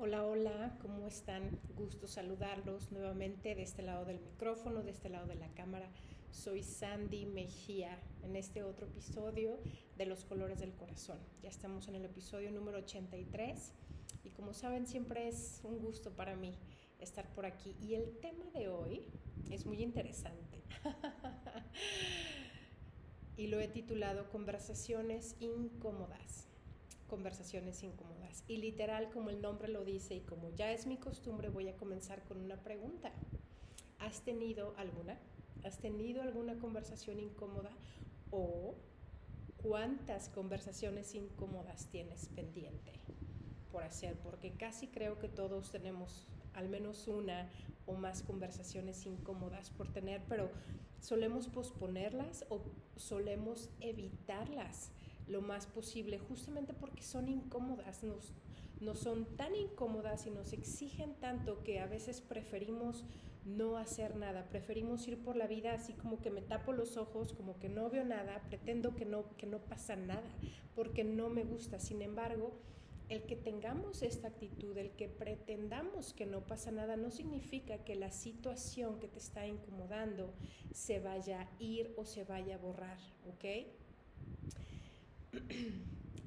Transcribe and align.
Hola, 0.00 0.24
hola, 0.24 0.78
¿cómo 0.80 1.08
están? 1.08 1.58
Gusto 1.76 2.06
saludarlos 2.06 2.92
nuevamente 2.92 3.56
de 3.56 3.62
este 3.62 3.82
lado 3.82 4.04
del 4.04 4.20
micrófono, 4.20 4.84
de 4.84 4.92
este 4.92 5.08
lado 5.08 5.26
de 5.26 5.34
la 5.34 5.48
cámara. 5.54 5.90
Soy 6.30 6.62
Sandy 6.62 7.26
Mejía 7.26 7.98
en 8.22 8.36
este 8.36 8.62
otro 8.62 8.86
episodio 8.86 9.58
de 9.96 10.06
Los 10.06 10.24
Colores 10.24 10.60
del 10.60 10.72
Corazón. 10.74 11.18
Ya 11.42 11.48
estamos 11.48 11.88
en 11.88 11.96
el 11.96 12.04
episodio 12.04 12.52
número 12.52 12.78
83 12.78 13.72
y 14.22 14.30
como 14.30 14.54
saben 14.54 14.86
siempre 14.86 15.26
es 15.26 15.62
un 15.64 15.80
gusto 15.80 16.12
para 16.12 16.36
mí 16.36 16.54
estar 17.00 17.26
por 17.32 17.44
aquí. 17.44 17.74
Y 17.82 17.94
el 17.94 18.20
tema 18.20 18.44
de 18.54 18.68
hoy 18.68 19.04
es 19.50 19.66
muy 19.66 19.82
interesante 19.82 20.62
y 23.36 23.48
lo 23.48 23.58
he 23.58 23.66
titulado 23.66 24.30
Conversaciones 24.30 25.34
incómodas 25.40 26.46
conversaciones 27.08 27.82
incómodas. 27.82 28.17
Y 28.46 28.56
literal, 28.56 29.10
como 29.10 29.30
el 29.30 29.40
nombre 29.40 29.68
lo 29.68 29.84
dice 29.84 30.14
y 30.14 30.20
como 30.20 30.50
ya 30.50 30.72
es 30.72 30.86
mi 30.86 30.96
costumbre, 30.96 31.48
voy 31.48 31.68
a 31.68 31.76
comenzar 31.76 32.22
con 32.24 32.40
una 32.40 32.56
pregunta. 32.62 33.12
¿Has 33.98 34.22
tenido 34.22 34.74
alguna? 34.76 35.18
¿Has 35.64 35.78
tenido 35.78 36.22
alguna 36.22 36.54
conversación 36.58 37.18
incómoda? 37.18 37.70
¿O 38.30 38.74
cuántas 39.56 40.28
conversaciones 40.28 41.14
incómodas 41.14 41.86
tienes 41.90 42.28
pendiente 42.28 42.92
por 43.72 43.82
hacer? 43.82 44.16
Porque 44.20 44.52
casi 44.52 44.88
creo 44.88 45.18
que 45.18 45.28
todos 45.28 45.70
tenemos 45.70 46.26
al 46.54 46.68
menos 46.68 47.06
una 47.08 47.48
o 47.86 47.94
más 47.94 48.22
conversaciones 48.22 49.06
incómodas 49.06 49.70
por 49.70 49.92
tener, 49.92 50.22
pero 50.28 50.50
solemos 51.00 51.48
posponerlas 51.48 52.44
o 52.50 52.60
solemos 52.96 53.70
evitarlas 53.80 54.90
lo 55.28 55.40
más 55.40 55.66
posible, 55.66 56.18
justamente 56.18 56.74
porque 56.74 57.02
son 57.02 57.28
incómodas, 57.28 58.02
nos, 58.02 58.32
no 58.80 58.94
son 58.94 59.24
tan 59.36 59.54
incómodas 59.54 60.26
y 60.26 60.30
nos 60.30 60.52
exigen 60.52 61.14
tanto 61.14 61.62
que 61.62 61.80
a 61.80 61.86
veces 61.86 62.20
preferimos 62.20 63.04
no 63.44 63.78
hacer 63.78 64.16
nada, 64.16 64.46
preferimos 64.50 65.06
ir 65.08 65.22
por 65.22 65.36
la 65.36 65.46
vida 65.46 65.72
así 65.72 65.94
como 65.94 66.20
que 66.20 66.30
me 66.30 66.42
tapo 66.42 66.72
los 66.72 66.96
ojos, 66.96 67.32
como 67.32 67.58
que 67.58 67.68
no 67.68 67.88
veo 67.88 68.04
nada, 68.04 68.42
pretendo 68.48 68.94
que 68.94 69.04
no, 69.04 69.24
que 69.36 69.46
no 69.46 69.58
pasa 69.58 69.96
nada, 69.96 70.28
porque 70.74 71.02
no 71.02 71.30
me 71.30 71.44
gusta. 71.44 71.80
Sin 71.80 72.02
embargo, 72.02 72.52
el 73.08 73.22
que 73.22 73.36
tengamos 73.36 74.02
esta 74.02 74.28
actitud, 74.28 74.76
el 74.76 74.90
que 74.90 75.08
pretendamos 75.08 76.12
que 76.12 76.26
no 76.26 76.46
pasa 76.46 76.70
nada, 76.70 76.96
no 76.96 77.10
significa 77.10 77.78
que 77.78 77.94
la 77.94 78.10
situación 78.10 79.00
que 79.00 79.08
te 79.08 79.18
está 79.18 79.46
incomodando 79.46 80.34
se 80.72 81.00
vaya 81.00 81.42
a 81.42 81.48
ir 81.58 81.94
o 81.96 82.04
se 82.04 82.24
vaya 82.24 82.56
a 82.56 82.58
borrar, 82.58 82.98
¿ok? 83.26 83.66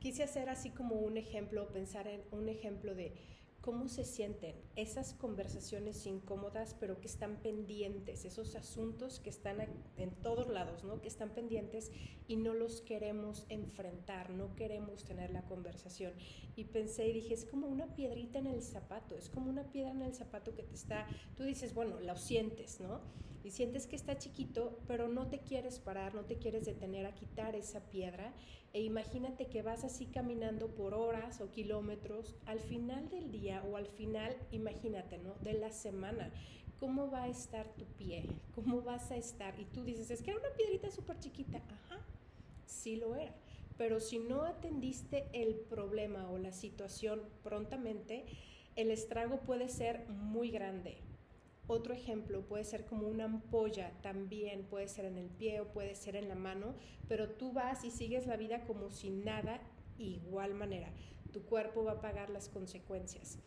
Quise 0.02 0.24
hacer 0.24 0.50
así 0.50 0.72
como 0.72 0.96
un 0.96 1.16
ejemplo, 1.16 1.72
pensar 1.72 2.08
en 2.08 2.24
un 2.32 2.50
ejemplo 2.50 2.96
de 2.96 3.14
cómo 3.62 3.88
se 3.88 4.04
sienten 4.04 4.56
esas 4.76 5.14
conversaciones 5.14 6.08
incómodas, 6.08 6.76
pero 6.80 7.00
que 7.00 7.06
están 7.06 7.36
pendientes, 7.44 8.26
esos 8.26 8.56
asuntos 8.56 9.20
que 9.20 9.30
están 9.30 9.60
en 9.98 10.10
todos 10.24 10.50
lados, 10.50 10.84
¿no? 10.84 11.00
Que 11.04 11.08
están 11.08 11.30
pendientes 11.36 11.92
y 12.28 12.38
no 12.38 12.56
los 12.56 12.82
queremos 12.82 13.46
enfrentar, 13.50 14.32
no 14.32 14.56
queremos 14.56 15.06
tener 15.06 15.30
la 15.30 15.44
conversación. 15.44 16.14
Y 16.56 16.64
pensé 16.64 17.08
y 17.08 17.14
dije, 17.14 17.36
es 17.36 17.46
como 17.46 17.68
una 17.68 17.94
piedrita 17.96 18.40
en 18.40 18.48
el 18.48 18.64
zapato, 18.64 19.16
es 19.16 19.30
como 19.30 19.52
una 19.52 19.72
piedra 19.72 19.92
en 19.92 20.02
el 20.02 20.16
zapato 20.16 20.56
que 20.56 20.64
te 20.64 20.74
está, 20.74 21.08
tú 21.38 21.44
dices, 21.44 21.76
bueno, 21.76 22.00
lo 22.00 22.16
sientes, 22.18 22.80
¿no? 22.80 23.02
Y 23.44 23.52
sientes 23.52 23.88
que 23.88 23.96
está 23.96 24.18
chiquito, 24.18 24.80
pero 24.88 25.08
no 25.08 25.28
te 25.28 25.40
quieres 25.40 25.80
parar, 25.80 26.14
no 26.14 26.26
te 26.26 26.38
quieres 26.38 26.66
detener 26.66 27.06
a 27.06 27.16
quitar 27.16 27.56
esa 27.56 27.80
piedra. 27.90 28.34
E 28.74 28.82
imagínate 28.82 29.48
que 29.48 29.62
vas 29.62 29.84
así 29.84 30.06
caminando 30.06 30.68
por 30.68 30.94
horas 30.94 31.42
o 31.42 31.50
kilómetros, 31.52 32.36
al 32.46 32.60
final 32.60 33.10
del 33.10 33.32
día, 33.32 33.64
o 33.70 33.78
al 33.78 33.88
final, 33.88 34.36
imagínate, 34.52 35.18
¿no? 35.18 35.34
De 35.42 35.54
la 35.54 35.72
semana, 35.72 36.32
¿cómo 36.80 37.10
va 37.10 37.24
a 37.24 37.28
estar 37.28 37.68
tu 37.76 37.86
pie? 37.86 38.26
¿Cómo 38.56 38.82
vas 38.82 39.12
a 39.12 39.18
estar? 39.18 39.60
Y 39.60 39.66
tú 39.66 39.84
dices, 39.84 40.12
es 40.12 40.22
que 40.22 40.32
era 40.32 40.40
una 40.40 40.56
piedrita 40.56 40.92
súper 40.92 41.20
chiquita. 41.20 41.58
Ajá, 41.70 42.00
sí 42.66 42.96
lo 42.96 43.16
era. 43.16 43.34
Pero 43.78 44.00
si 44.00 44.20
no 44.20 44.44
atendiste 44.44 45.26
el 45.34 45.56
problema 45.56 46.30
o 46.30 46.38
la 46.38 46.52
situación 46.52 47.22
prontamente, 47.44 48.26
el 48.76 48.92
estrago 48.92 49.42
puede 49.42 49.70
ser 49.70 50.08
muy 50.08 50.52
grande. 50.52 50.98
Otro 51.74 51.94
ejemplo 51.94 52.42
puede 52.42 52.66
ser 52.66 52.86
como 52.86 53.08
una 53.08 53.24
ampolla, 53.24 53.94
también 54.02 54.66
puede 54.66 54.90
ser 54.90 55.06
en 55.06 55.18
el 55.18 55.30
pie 55.30 55.62
o 55.62 55.72
puede 55.72 55.96
ser 55.96 56.18
en 56.18 56.28
la 56.28 56.36
mano, 56.36 56.76
pero 57.08 57.30
tú 57.30 57.54
vas 57.54 57.86
y 57.86 57.92
sigues 57.92 58.28
la 58.28 58.36
vida 58.36 58.66
como 58.66 58.92
si 58.92 59.10
nada 59.10 59.62
igual 59.98 60.54
manera. 60.54 60.92
Tu 61.32 61.44
cuerpo 61.44 61.86
va 61.86 61.94
a 61.94 62.02
pagar 62.02 62.30
las 62.30 62.50
consecuencias. 62.50 63.40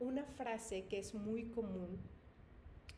Una 0.00 0.24
frase 0.24 0.86
que 0.86 0.98
es 0.98 1.14
muy 1.14 1.52
común 1.52 2.00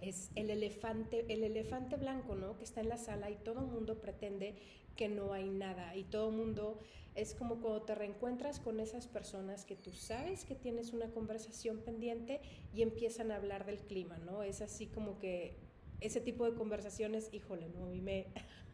es 0.01 0.31
el 0.35 0.49
elefante, 0.49 1.31
el 1.31 1.45
elefante 1.45 1.97
blanco, 1.97 2.35
¿no? 2.35 2.57
Que 2.57 2.65
está 2.65 2.81
en 2.81 2.89
la 2.89 2.97
sala 2.97 3.29
y 3.29 3.37
todo 3.37 3.61
el 3.61 3.67
mundo 3.67 4.01
pretende 4.01 4.55
que 5.01 5.09
no 5.09 5.33
hay 5.33 5.49
nada 5.49 5.97
y 5.97 6.05
todo 6.05 6.31
mundo 6.31 6.79
es 7.15 7.33
como 7.33 7.63
cuando 7.63 7.81
te 7.81 7.95
reencuentras 7.95 8.61
con 8.61 8.81
esas 8.81 9.07
personas 9.07 9.65
que 9.65 9.75
tú 9.75 9.93
sabes 9.93 10.45
que 10.45 10.55
tienes 10.55 10.93
una 10.93 11.07
conversación 11.07 11.79
pendiente 11.79 12.43
y 12.75 12.83
empiezan 12.83 13.31
a 13.31 13.37
hablar 13.37 13.65
del 13.65 13.79
clima, 13.79 14.19
¿no? 14.19 14.43
Es 14.43 14.61
así 14.61 14.89
como 14.89 15.19
que 15.19 15.57
ese 16.03 16.21
tipo 16.21 16.45
de 16.45 16.55
conversaciones, 16.55 17.31
híjole, 17.33 17.71
no, 17.71 17.85
a 17.85 17.89
mí 17.89 18.03
me 18.03 18.27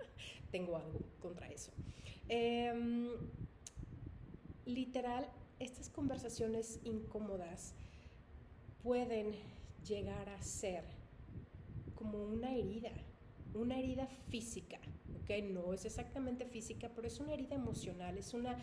tengo 0.50 0.76
algo 0.76 0.98
contra 1.20 1.46
eso. 1.46 1.70
Em, 2.28 3.10
literal, 4.64 5.30
estas 5.60 5.88
conversaciones 5.90 6.80
incómodas 6.82 7.72
pueden 8.82 9.30
llegar 9.86 10.28
a 10.30 10.42
ser 10.42 10.82
como 11.94 12.20
una 12.24 12.52
herida, 12.52 12.90
una 13.54 13.78
herida 13.78 14.08
física, 14.28 14.80
¿ok? 15.26 15.44
No 15.44 15.74
es 15.74 15.84
exactamente 15.84 16.46
física, 16.46 16.90
pero 16.94 17.08
es 17.08 17.20
una 17.20 17.34
herida 17.34 17.56
emocional, 17.56 18.16
es 18.16 18.32
una 18.32 18.56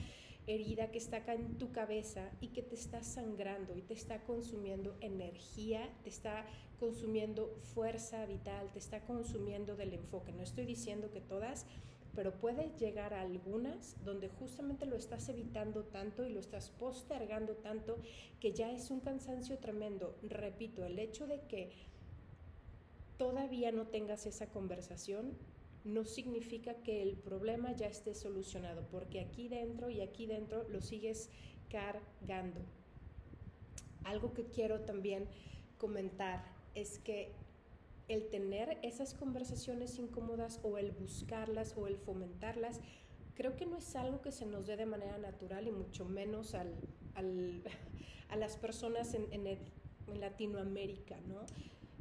herida 0.48 0.92
que 0.92 0.98
está 0.98 1.18
acá 1.18 1.34
en 1.34 1.58
tu 1.58 1.72
cabeza 1.72 2.30
y 2.42 2.48
que 2.48 2.62
te 2.62 2.76
está 2.76 3.04
sangrando 3.04 3.78
y 3.78 3.82
te 3.82 3.94
está 3.94 4.24
consumiendo 4.24 4.96
energía, 5.00 5.90
te 6.04 6.10
está 6.10 6.46
consumiendo 6.80 7.60
fuerza 7.74 8.26
vital, 8.26 8.70
te 8.72 8.80
está 8.80 9.02
consumiendo 9.02 9.76
del 9.76 9.94
enfoque. 9.94 10.32
No 10.32 10.44
estoy 10.44 10.66
diciendo 10.66 11.12
que 11.12 11.22
todas 11.22 11.66
pero 12.16 12.32
puede 12.32 12.72
llegar 12.78 13.14
a 13.14 13.22
algunas 13.22 13.96
donde 14.04 14.30
justamente 14.30 14.86
lo 14.86 14.96
estás 14.96 15.30
evitando 15.30 15.84
tanto 15.84 16.24
y 16.26 16.32
lo 16.32 16.40
estás 16.40 16.70
postergando 16.70 17.56
tanto 17.56 17.98
que 18.40 18.54
ya 18.54 18.72
es 18.72 18.92
un 18.92 19.00
cansancio 19.00 19.58
tremendo. 19.58 20.16
Repito, 20.22 20.86
el 20.86 21.00
hecho 21.00 21.26
de 21.26 21.42
que 21.48 21.72
todavía 23.18 23.72
no 23.72 23.88
tengas 23.88 24.26
esa 24.26 24.48
conversación 24.48 25.34
no 25.84 26.06
significa 26.06 26.76
que 26.76 27.02
el 27.02 27.18
problema 27.18 27.74
ya 27.74 27.88
esté 27.88 28.14
solucionado, 28.14 28.88
porque 28.90 29.20
aquí 29.20 29.48
dentro 29.48 29.90
y 29.90 30.02
aquí 30.02 30.26
dentro 30.26 30.68
lo 30.70 30.82
sigues 30.82 31.30
cargando. 31.70 32.62
Algo 34.04 34.34
que 34.34 34.46
quiero 34.46 34.82
también 34.82 35.28
comentar 35.78 36.46
es 36.76 37.00
que 37.00 37.34
el 38.08 38.30
tener 38.30 38.78
esas 38.82 39.14
conversaciones 39.14 39.98
incómodas 39.98 40.60
o 40.64 40.78
el 40.78 40.92
buscarlas 40.92 41.76
o 41.78 41.88
el 41.88 41.98
fomentarlas, 41.98 42.80
creo 43.36 43.56
que 43.56 43.66
no 43.66 43.78
es 43.78 43.96
algo 43.96 44.22
que 44.22 44.32
se 44.32 44.46
nos 44.46 44.68
dé 44.68 44.78
de 44.78 44.86
manera 44.86 45.18
natural 45.18 45.68
y 45.68 45.72
mucho 45.72 46.06
menos 46.06 46.54
al, 46.54 46.74
a 48.30 48.36
las 48.36 48.58
personas 48.58 49.14
en, 49.14 49.28
en, 49.32 49.60
Latinoamérica, 50.20 51.20
¿no? 51.22 51.46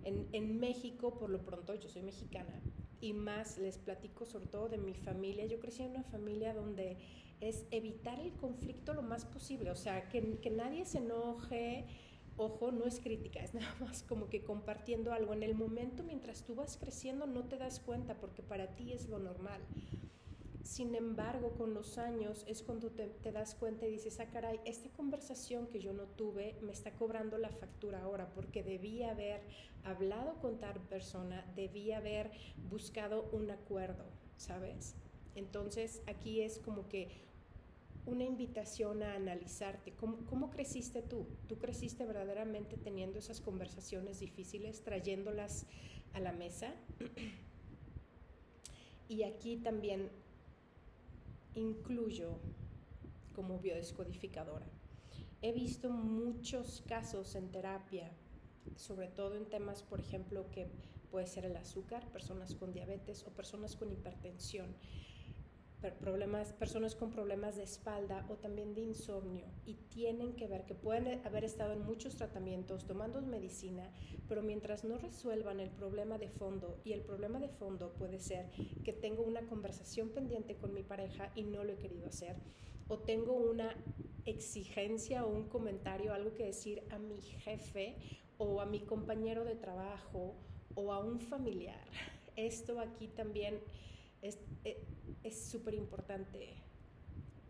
En, 0.05 0.29
en, 0.33 0.59
México, 0.59 1.15
por 1.15 1.31
lo 1.31 1.43
pronto, 1.45 1.75
yo 1.77 1.89
soy 1.89 2.03
mexicana 2.03 2.61
y 3.03 3.13
más 3.13 3.59
les 3.59 3.77
platico 3.77 4.25
sobre 4.25 4.47
todo 4.47 4.71
de 4.71 4.79
mi 4.79 4.95
familia. 4.95 5.45
Yo 5.45 5.61
crecí 5.61 5.83
en 5.83 5.91
una 5.91 6.05
familia 6.05 6.55
donde 6.55 6.97
es 7.41 7.67
evitar 7.71 8.19
el 8.21 8.33
conflicto 8.33 8.95
lo 8.95 9.03
más 9.03 9.27
posible, 9.27 9.71
o 9.71 9.77
sea, 9.77 10.09
que, 10.09 10.39
que 10.39 10.51
nadie 10.51 10.87
se 10.87 10.99
enoje, 10.99 11.85
Ojo, 12.39 12.73
no 12.73 12.87
es 12.87 12.99
crítica, 13.01 13.41
es 13.41 13.55
nada 13.55 13.75
más 13.81 14.03
como 14.03 14.29
que 14.29 14.43
compartiendo 14.43 15.13
algo. 15.13 15.33
En 15.33 15.43
el 15.43 15.55
momento 15.55 16.03
mientras 16.03 16.45
tú 16.45 16.55
vas 16.55 16.77
creciendo 16.77 17.27
no 17.27 17.45
te 17.45 17.59
das 17.59 17.81
cuenta 17.81 18.19
porque 18.19 18.43
para 18.43 18.75
ti 18.75 18.93
es 18.93 19.09
lo 19.09 19.19
normal. 19.19 19.61
Sin 20.63 20.95
embargo, 20.95 21.51
con 21.59 21.75
los 21.75 21.99
años 21.99 22.45
es 22.47 22.63
cuando 22.63 22.91
te, 22.91 23.33
das 23.33 23.57
cuenta 23.57 23.87
y 23.87 23.91
dices, 23.91 24.21
ah, 24.21 24.27
caray, 24.27 24.61
esta 24.65 24.89
conversación 24.91 25.67
que 25.67 25.81
yo 25.81 25.93
no 25.93 26.05
tuve 26.05 26.57
me 26.63 26.73
está 26.73 26.93
cobrando 26.93 27.37
la 27.37 27.51
factura 27.51 28.03
ahora 28.03 28.33
porque 28.33 28.63
debí 28.63 29.03
haber 29.03 29.43
hablado 29.83 30.37
con 30.41 30.61
tal 30.61 30.81
persona, 30.89 31.45
debí 31.57 31.91
haber 31.91 32.31
buscado 32.71 33.29
un 33.33 33.51
acuerdo, 33.51 34.05
¿sabes? 34.37 34.95
Entonces 35.35 36.01
aquí 36.07 36.43
es 36.43 36.61
como 36.61 36.89
que 36.89 37.09
una 38.07 38.25
invitación 38.25 39.03
a 39.03 39.15
analizarte. 39.15 39.93
¿Cómo, 39.93 40.51
creciste 40.51 41.03
tú? 41.03 41.27
¿Tú 41.49 41.59
creciste 41.59 42.05
verdaderamente 42.05 42.77
teniendo 42.77 43.19
esas 43.19 43.41
conversaciones 43.41 44.21
difíciles, 44.21 44.83
trayéndolas 44.83 45.67
a 46.13 46.21
la 46.21 46.33
mesa? 46.33 46.75
y 49.09 49.23
aquí 49.23 49.57
también 49.57 50.11
incluyo 51.55 52.39
como 53.35 53.59
biodescodificadora. 53.59 54.67
He 55.41 55.53
visto 55.53 55.91
muchos 55.91 56.83
casos 56.87 57.35
en 57.35 57.51
terapia, 57.51 58.13
sobre 58.77 59.09
todo 59.09 59.37
en 59.37 59.47
temas, 59.47 59.83
por 59.83 60.01
ejemplo, 60.01 60.49
que 60.51 60.69
puede 61.11 61.27
ser 61.27 61.45
el 61.45 61.57
azúcar, 61.57 62.07
personas 62.13 62.55
con 62.55 62.73
diabetes 62.73 63.27
o 63.27 63.31
personas 63.31 63.77
con 63.77 63.91
hipertensión 63.93 64.75
problemas, 65.91 66.53
personas 66.53 66.95
con 66.95 67.11
problemas 67.11 67.57
de 67.57 67.65
espalda 67.65 68.25
o 68.29 68.35
también 68.37 68.75
de 68.75 68.83
insomnio 68.83 69.47
y 69.67 69.75
tienen 69.75 70.35
que 70.35 70.47
ver 70.47 70.65
que 70.65 70.75
pueden 70.75 71.25
haber 71.27 71.45
estado 71.45 71.73
en 71.73 71.85
muchos 71.85 72.17
tratamientos 72.17 72.87
tomando 72.87 73.21
medicina, 73.21 73.91
pero 74.29 74.43
mientras 74.43 74.85
no 74.85 74.99
resuelvan 74.99 75.61
el 75.61 75.71
problema 75.71 76.19
de 76.19 76.29
fondo 76.29 76.81
y 76.85 76.93
el 76.93 77.03
problema 77.03 77.41
de 77.41 77.49
fondo 77.49 77.93
puede 77.95 78.21
ser 78.21 78.51
que 78.85 78.93
tengo 78.93 79.23
una 79.23 79.43
conversación 79.43 80.11
pendiente 80.11 80.57
con 80.57 80.73
mi 80.73 80.83
pareja 80.83 81.33
y 81.35 81.43
no 81.43 81.65
lo 81.65 81.73
he 81.73 81.77
querido 81.77 82.07
hacer 82.07 82.37
o 82.89 82.99
tengo 82.99 83.33
una 83.33 83.75
exigencia 84.25 85.25
o 85.25 85.31
un 85.31 85.49
comentario, 85.49 86.13
algo 86.13 86.35
que 86.35 86.45
decir 86.45 86.83
a 86.91 86.99
mi 86.99 87.21
jefe 87.21 87.97
o 88.39 88.61
a 88.61 88.67
mi 88.67 88.81
compañero 88.81 89.45
de 89.45 89.55
trabajo 89.55 90.35
o 90.75 90.93
a 90.93 91.01
un 91.01 91.21
familiar. 91.21 91.87
Esto 92.37 92.81
aquí 92.81 93.09
también 93.09 93.61
es 94.23 95.45
súper 95.51 95.75
importante 95.75 96.55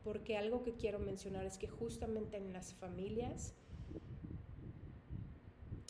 porque 0.03 0.37
algo 0.37 0.63
que 0.63 0.75
quiero 0.75 0.99
mencionar 0.99 1.47
es 1.47 1.59
que 1.59 1.69
justamente 1.69 2.37
en 2.37 2.53
las 2.53 2.75
familias 2.75 3.55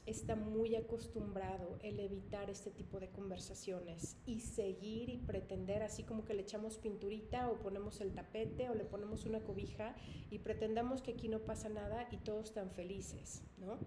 está 0.04 0.34
muy 0.34 0.74
acostumbrado 0.74 1.78
el 1.82 2.00
evitar 2.00 2.50
este 2.50 2.70
tipo 2.70 2.98
de 2.98 3.08
conversaciones 3.08 4.16
y 4.26 4.40
seguir 4.40 5.08
y 5.08 5.18
pretender 5.18 5.82
así 5.82 6.02
como 6.02 6.24
que 6.24 6.34
le 6.34 6.42
echamos 6.42 6.76
pinturita 6.76 7.48
o 7.48 7.60
ponemos 7.60 8.00
el 8.00 8.12
tapete 8.12 8.68
o 8.68 8.74
le 8.74 8.84
ponemos 8.84 9.24
una 9.24 9.40
cobija 9.40 9.94
y 10.30 10.40
pretendamos 10.40 11.02
que 11.02 11.12
aquí 11.12 11.28
no 11.28 11.38
pasa 11.40 11.68
nada 11.68 12.08
y 12.10 12.16
todos 12.18 12.46
están 12.46 12.70
felices, 12.72 13.42
¿no? 13.58 13.78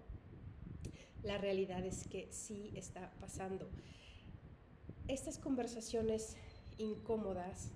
La 1.22 1.38
realidad 1.38 1.84
es 1.84 2.06
que 2.08 2.28
sí 2.32 2.72
está 2.74 3.12
pasando. 3.20 3.68
Estas 5.08 5.38
conversaciones 5.38 6.36
incómodas 6.78 7.70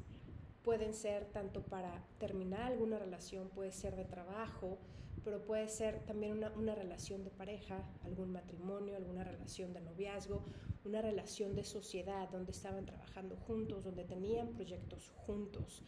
pueden 0.62 0.94
ser 0.94 1.24
tanto 1.26 1.62
para 1.62 2.04
terminar 2.18 2.72
alguna 2.72 2.98
relación, 2.98 3.48
puede 3.48 3.72
ser 3.72 3.96
de 3.96 4.04
trabajo, 4.04 4.78
pero 5.24 5.44
puede 5.44 5.68
ser 5.68 6.00
también 6.06 6.32
una, 6.32 6.50
una, 6.56 6.74
relación 6.74 7.24
de 7.24 7.30
pareja, 7.30 7.84
algún 8.04 8.32
matrimonio, 8.32 8.96
alguna 8.96 9.24
relación 9.24 9.72
de 9.72 9.80
noviazgo, 9.80 10.44
una 10.84 11.02
relación 11.02 11.54
de 11.54 11.64
sociedad 11.64 12.28
donde 12.30 12.52
estaban 12.52 12.86
trabajando 12.86 13.36
juntos, 13.36 13.84
donde 13.84 14.04
tenían 14.04 14.48
proyectos 14.48 15.10
juntos. 15.26 15.82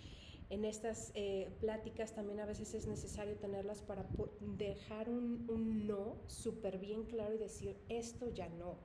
En 0.50 0.66
estas 0.66 1.12
eh, 1.14 1.50
pláticas 1.60 2.14
también 2.14 2.40
a 2.40 2.44
veces 2.44 2.74
es 2.74 2.86
necesario 2.86 3.36
tenerlas 3.36 3.80
para 3.80 4.06
dejar 4.40 5.08
un, 5.08 5.46
un 5.48 5.86
no 5.86 6.16
súper 6.26 6.78
bien 6.78 7.04
claro 7.04 7.34
y 7.34 7.38
decir 7.38 7.78
esto 7.88 8.28
ya 8.28 8.50
no. 8.50 8.76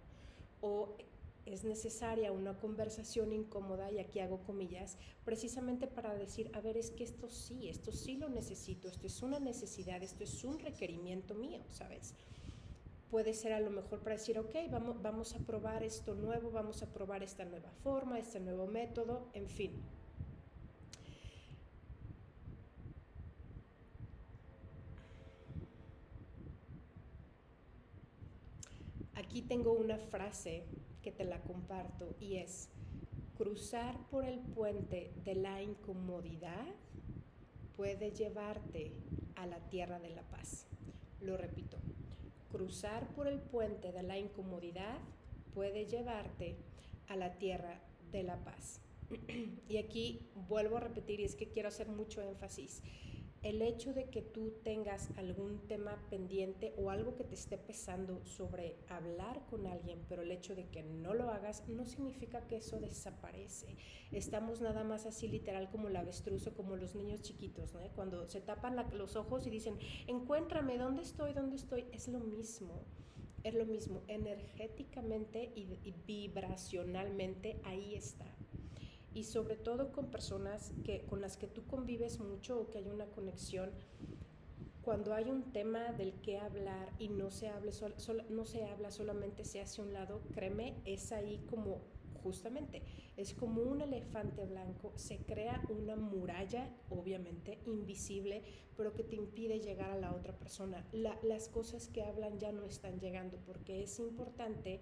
Es 1.53 1.63
necesaria 1.63 2.31
una 2.31 2.57
conversación 2.59 3.33
incómoda, 3.33 3.91
y 3.91 3.99
aquí 3.99 4.19
hago 4.19 4.43
comillas, 4.43 4.97
precisamente 5.23 5.87
para 5.87 6.13
decir, 6.15 6.51
a 6.53 6.61
ver, 6.61 6.77
es 6.77 6.91
que 6.91 7.03
esto 7.03 7.29
sí, 7.29 7.69
esto 7.69 7.91
sí 7.91 8.17
lo 8.17 8.29
necesito, 8.29 8.87
esto 8.87 9.07
es 9.07 9.21
una 9.21 9.39
necesidad, 9.39 10.01
esto 10.03 10.23
es 10.23 10.43
un 10.43 10.59
requerimiento 10.59 11.35
mío, 11.35 11.61
¿sabes? 11.69 12.13
Puede 13.09 13.33
ser 13.33 13.53
a 13.53 13.61
lo 13.61 13.69
mejor 13.69 13.99
para 13.99 14.15
decir, 14.15 14.37
ok, 14.37 14.55
vamos, 14.69 15.01
vamos 15.01 15.33
a 15.33 15.39
probar 15.39 15.83
esto 15.83 16.13
nuevo, 16.13 16.51
vamos 16.51 16.83
a 16.83 16.87
probar 16.87 17.23
esta 17.23 17.45
nueva 17.45 17.71
forma, 17.71 18.19
este 18.19 18.39
nuevo 18.39 18.67
método, 18.67 19.29
en 19.33 19.47
fin. 19.47 19.71
Aquí 29.15 29.41
tengo 29.41 29.71
una 29.71 29.97
frase 29.97 30.63
que 31.07 31.13
te 31.13 31.23
la 31.23 31.39
comparto 31.39 32.17
y 32.19 32.35
es 32.35 32.67
cruzar 33.37 33.97
por 34.11 34.25
el 34.25 34.39
puente 34.39 35.13
de 35.23 35.35
la 35.35 35.61
incomodidad 35.61 36.65
puede 37.77 38.11
llevarte 38.11 38.91
a 39.37 39.45
la 39.45 39.57
tierra 39.69 39.99
de 40.01 40.09
la 40.09 40.23
paz. 40.23 40.67
Lo 41.21 41.37
repito, 41.37 41.77
cruzar 42.51 43.07
por 43.15 43.29
el 43.29 43.39
puente 43.39 43.93
de 43.93 44.03
la 44.03 44.17
incomodidad 44.17 44.97
puede 45.53 45.85
llevarte 45.85 46.57
a 47.07 47.15
la 47.15 47.37
tierra 47.37 47.79
de 48.11 48.23
la 48.23 48.43
paz. 48.43 48.81
y 49.69 49.77
aquí 49.77 50.27
vuelvo 50.49 50.75
a 50.75 50.81
repetir 50.81 51.21
y 51.21 51.23
es 51.23 51.35
que 51.35 51.47
quiero 51.47 51.69
hacer 51.69 51.87
mucho 51.87 52.21
énfasis 52.21 52.81
el 53.43 53.61
hecho 53.61 53.93
de 53.93 54.09
que 54.09 54.21
tú 54.21 54.53
tengas 54.63 55.09
algún 55.17 55.59
tema 55.67 55.97
pendiente 56.09 56.73
o 56.77 56.89
algo 56.89 57.15
que 57.15 57.23
te 57.23 57.35
esté 57.35 57.57
pesando 57.57 58.23
sobre 58.25 58.75
hablar 58.89 59.45
con 59.49 59.67
alguien, 59.67 60.03
pero 60.09 60.23
el 60.23 60.31
hecho 60.31 60.55
de 60.55 60.65
que 60.67 60.83
no 60.83 61.13
lo 61.13 61.29
hagas 61.29 61.67
no 61.67 61.85
significa 61.85 62.47
que 62.47 62.57
eso 62.57 62.79
desaparece. 62.79 63.75
Estamos 64.11 64.61
nada 64.61 64.83
más 64.83 65.05
así 65.05 65.27
literal 65.27 65.69
como 65.69 65.87
el 65.87 65.95
avestruz 65.95 66.47
o 66.47 66.53
como 66.53 66.75
los 66.75 66.95
niños 66.95 67.21
chiquitos, 67.21 67.73
¿no? 67.73 67.79
cuando 67.95 68.27
se 68.27 68.41
tapan 68.41 68.75
los 68.93 69.15
ojos 69.15 69.45
y 69.47 69.49
dicen, 69.49 69.77
encuéntrame, 70.07 70.77
¿dónde 70.77 71.03
estoy? 71.03 71.33
¿Dónde 71.33 71.55
estoy? 71.55 71.85
Es 71.91 72.07
lo 72.07 72.19
mismo. 72.19 72.83
Es 73.43 73.53
lo 73.53 73.65
mismo, 73.65 74.01
energéticamente 74.07 75.51
y 75.55 75.93
vibracionalmente 76.05 77.61
ahí 77.63 77.95
está 77.95 78.25
y 79.17 79.23
sobre 79.23 79.55
todo 79.55 79.91
con 79.91 80.11
personas 80.11 80.71
que, 80.83 81.01
con 81.05 81.21
las 81.21 81.37
que 81.37 81.47
tú 81.47 81.65
convives 81.65 82.19
mucho 82.19 82.59
o 82.59 82.69
que 82.69 82.77
hay 82.77 82.87
una 82.87 83.07
conexión, 83.07 83.71
cuando 84.83 85.15
hay 85.15 85.31
un 85.31 85.51
tema 85.51 85.91
del 85.91 86.13
que 86.21 86.37
hablar 86.37 86.93
y 86.99 87.09
no 87.09 87.31
se, 87.31 87.49
hable 87.49 87.71
no 88.29 88.45
se 88.45 88.65
habla, 88.65 88.91
solamente 88.91 89.43
se 89.43 89.59
hace 89.59 89.81
un 89.81 89.91
lado, 89.91 90.21
créeme, 90.35 90.75
es 90.85 91.11
ahí 91.11 91.43
como 91.49 91.81
justamente, 92.21 92.83
es 93.15 93.33
como 93.33 93.63
un 93.63 93.81
elefante 93.81 94.45
blanco, 94.45 94.93
se 94.95 95.17
crea 95.17 95.63
una 95.69 95.95
muralla, 95.95 96.69
obviamente, 96.89 97.57
invisible, 97.65 98.43
pero 98.75 98.93
que 98.93 99.03
te 99.03 99.15
impide 99.15 99.59
llegar 99.59 99.89
a 99.89 99.97
la 99.97 100.13
otra 100.13 100.37
persona. 100.37 100.85
las 100.91 101.49
cosas 101.49 101.87
que 101.87 102.03
hablan 102.03 102.37
ya 102.37 102.51
no 102.51 102.65
están 102.65 102.99
llegando 102.99 103.37
porque 103.45 103.81
es 103.81 103.97
importante 103.99 104.79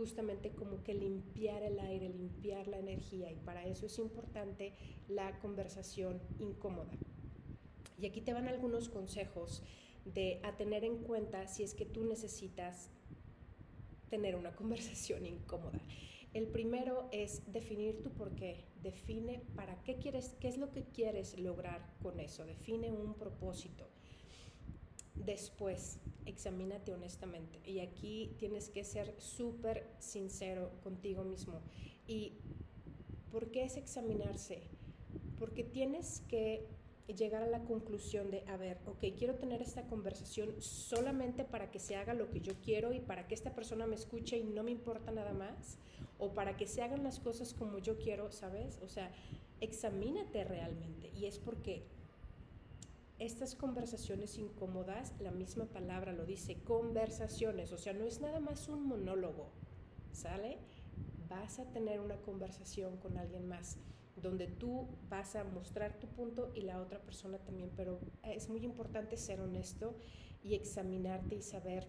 justamente 0.00 0.52
como 0.52 0.82
que 0.82 0.94
limpiar 0.94 1.62
el 1.62 1.78
aire, 1.78 2.08
limpiar 2.08 2.68
la 2.68 2.78
energía 2.78 3.30
y 3.30 3.36
para 3.36 3.66
eso 3.66 3.84
es 3.84 3.98
importante 3.98 4.72
la 5.08 5.38
conversación 5.40 6.22
incómoda. 6.38 6.90
Y 7.98 8.06
aquí 8.06 8.22
te 8.22 8.32
van 8.32 8.48
algunos 8.48 8.88
consejos 8.88 9.62
de 10.06 10.40
a 10.42 10.56
tener 10.56 10.84
en 10.84 11.02
cuenta 11.02 11.46
si 11.46 11.64
es 11.64 11.74
que 11.74 11.84
tú 11.84 12.02
necesitas 12.04 12.88
tener 14.08 14.36
una 14.36 14.56
conversación 14.56 15.26
incómoda. 15.26 15.78
El 16.32 16.46
primero 16.46 17.10
es 17.12 17.42
definir 17.52 18.02
tu 18.02 18.10
por 18.10 18.34
qué. 18.34 18.64
Define 18.82 19.42
para 19.54 19.82
qué 19.82 19.98
quieres, 19.98 20.34
qué 20.40 20.48
es 20.48 20.56
lo 20.56 20.70
que 20.70 20.84
quieres 20.84 21.38
lograr 21.38 21.94
con 22.02 22.20
eso. 22.20 22.46
Define 22.46 22.90
un 22.90 23.12
propósito. 23.12 23.86
Después, 25.24 25.98
examínate 26.26 26.92
honestamente. 26.92 27.60
Y 27.64 27.80
aquí 27.80 28.34
tienes 28.38 28.68
que 28.68 28.84
ser 28.84 29.14
súper 29.20 29.86
sincero 29.98 30.70
contigo 30.82 31.24
mismo. 31.24 31.60
¿Y 32.06 32.34
por 33.30 33.50
qué 33.50 33.64
es 33.64 33.76
examinarse? 33.76 34.62
Porque 35.38 35.64
tienes 35.64 36.20
que 36.28 36.66
llegar 37.14 37.42
a 37.42 37.46
la 37.46 37.64
conclusión 37.64 38.30
de, 38.30 38.44
a 38.46 38.56
ver, 38.56 38.78
ok, 38.86 39.04
quiero 39.18 39.34
tener 39.34 39.62
esta 39.62 39.86
conversación 39.86 40.54
solamente 40.60 41.44
para 41.44 41.70
que 41.70 41.78
se 41.78 41.96
haga 41.96 42.14
lo 42.14 42.30
que 42.30 42.40
yo 42.40 42.54
quiero 42.62 42.92
y 42.92 43.00
para 43.00 43.26
que 43.26 43.34
esta 43.34 43.54
persona 43.54 43.86
me 43.86 43.96
escuche 43.96 44.38
y 44.38 44.44
no 44.44 44.62
me 44.62 44.70
importa 44.70 45.10
nada 45.10 45.32
más, 45.32 45.78
o 46.18 46.32
para 46.34 46.56
que 46.56 46.66
se 46.66 46.82
hagan 46.82 47.02
las 47.02 47.18
cosas 47.18 47.54
como 47.54 47.78
yo 47.78 47.98
quiero, 47.98 48.30
¿sabes? 48.30 48.78
O 48.82 48.88
sea, 48.88 49.10
examínate 49.60 50.44
realmente. 50.44 51.10
Y 51.16 51.26
es 51.26 51.38
porque 51.38 51.82
estas 53.20 53.54
conversaciones 53.54 54.38
incómodas, 54.38 55.14
la 55.20 55.30
misma 55.30 55.66
palabra 55.66 56.12
lo 56.12 56.24
dice, 56.24 56.62
conversaciones, 56.62 57.70
o 57.70 57.76
sea, 57.76 57.92
no 57.92 58.06
es 58.06 58.20
nada 58.20 58.40
más 58.40 58.66
un 58.68 58.86
monólogo, 58.86 59.50
¿sale? 60.10 60.56
Vas 61.28 61.58
a 61.58 61.70
tener 61.70 62.00
una 62.00 62.16
conversación 62.16 62.96
con 62.96 63.18
alguien 63.18 63.46
más 63.46 63.76
donde 64.16 64.46
tú 64.46 64.88
vas 65.10 65.36
a 65.36 65.44
mostrar 65.44 65.98
tu 66.00 66.06
punto 66.08 66.50
y 66.54 66.62
la 66.62 66.80
otra 66.80 66.98
persona 66.98 67.38
también, 67.38 67.70
pero 67.76 68.00
es 68.22 68.48
muy 68.48 68.64
importante 68.64 69.18
ser 69.18 69.40
honesto 69.40 69.94
y 70.42 70.54
examinarte 70.54 71.36
y 71.36 71.42
saber 71.42 71.88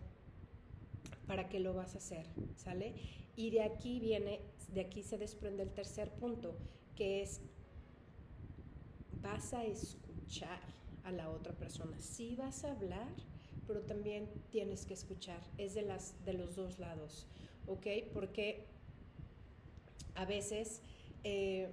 para 1.28 1.48
qué 1.48 1.62
lo 1.62 1.74
vas 1.74 1.96
a 1.96 2.00
hacer, 2.00 2.28
¿sale? 2.58 2.94
Y 3.38 3.52
de 3.52 3.64
aquí 3.64 4.02
viene, 4.02 4.42
de 4.74 4.82
aquí 4.82 5.02
se 5.02 5.18
desprende 5.18 5.64
el 5.64 5.72
tercer 5.72 6.12
punto, 6.12 6.58
que 6.94 7.22
es 7.22 7.40
vas 9.22 9.54
a 9.54 9.64
escuchar 9.64 10.60
a 11.04 11.12
la 11.12 11.30
otra 11.30 11.54
persona. 11.54 12.00
Sí 12.00 12.36
vas 12.36 12.64
a 12.64 12.72
hablar, 12.72 13.10
pero 13.68 13.82
también 13.82 14.30
tienes 14.52 14.86
que 14.86 14.94
escuchar. 14.94 15.42
Es 15.58 15.74
de, 15.74 15.84
las, 15.84 16.14
de 16.26 16.34
los 16.34 16.56
dos 16.56 16.80
lados, 16.80 17.28
¿ok? 17.68 17.88
Porque 18.14 18.66
a 20.16 20.26
veces 20.26 20.82
eh, 21.24 21.72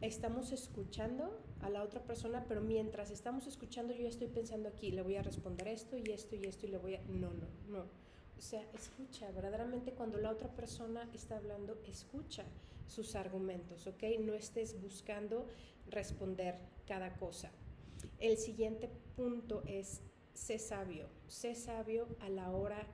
estamos 0.00 0.52
escuchando 0.52 1.40
a 1.60 1.70
la 1.70 1.82
otra 1.82 2.02
persona, 2.02 2.44
pero 2.48 2.60
mientras 2.60 3.10
estamos 3.10 3.46
escuchando 3.46 3.94
yo 3.94 4.06
estoy 4.08 4.28
pensando 4.28 4.68
aquí, 4.68 4.90
le 4.90 5.02
voy 5.02 5.16
a 5.16 5.22
responder 5.22 5.68
esto 5.68 5.96
y 5.96 6.10
esto 6.10 6.36
y 6.36 6.44
esto 6.44 6.66
y 6.66 6.70
le 6.70 6.78
voy 6.78 6.94
a... 6.96 7.02
No, 7.02 7.30
no, 7.32 7.46
no. 7.68 7.84
O 8.36 8.40
sea, 8.40 8.62
escucha, 8.74 9.30
verdaderamente 9.30 9.92
cuando 9.92 10.18
la 10.18 10.30
otra 10.30 10.48
persona 10.54 11.08
está 11.14 11.38
hablando, 11.38 11.78
escucha 11.86 12.44
sus 12.86 13.14
argumentos, 13.14 13.86
¿ok? 13.86 14.02
No 14.20 14.34
estés 14.34 14.80
buscando 14.80 15.46
responder 15.88 16.58
cada 16.86 17.16
cosa. 17.16 17.50
El 18.18 18.36
siguiente 18.36 18.88
punto 19.16 19.62
es, 19.66 20.02
sé 20.34 20.58
sabio, 20.58 21.08
sé 21.28 21.54
sabio 21.54 22.08
a 22.20 22.28
la 22.28 22.50
hora 22.50 22.86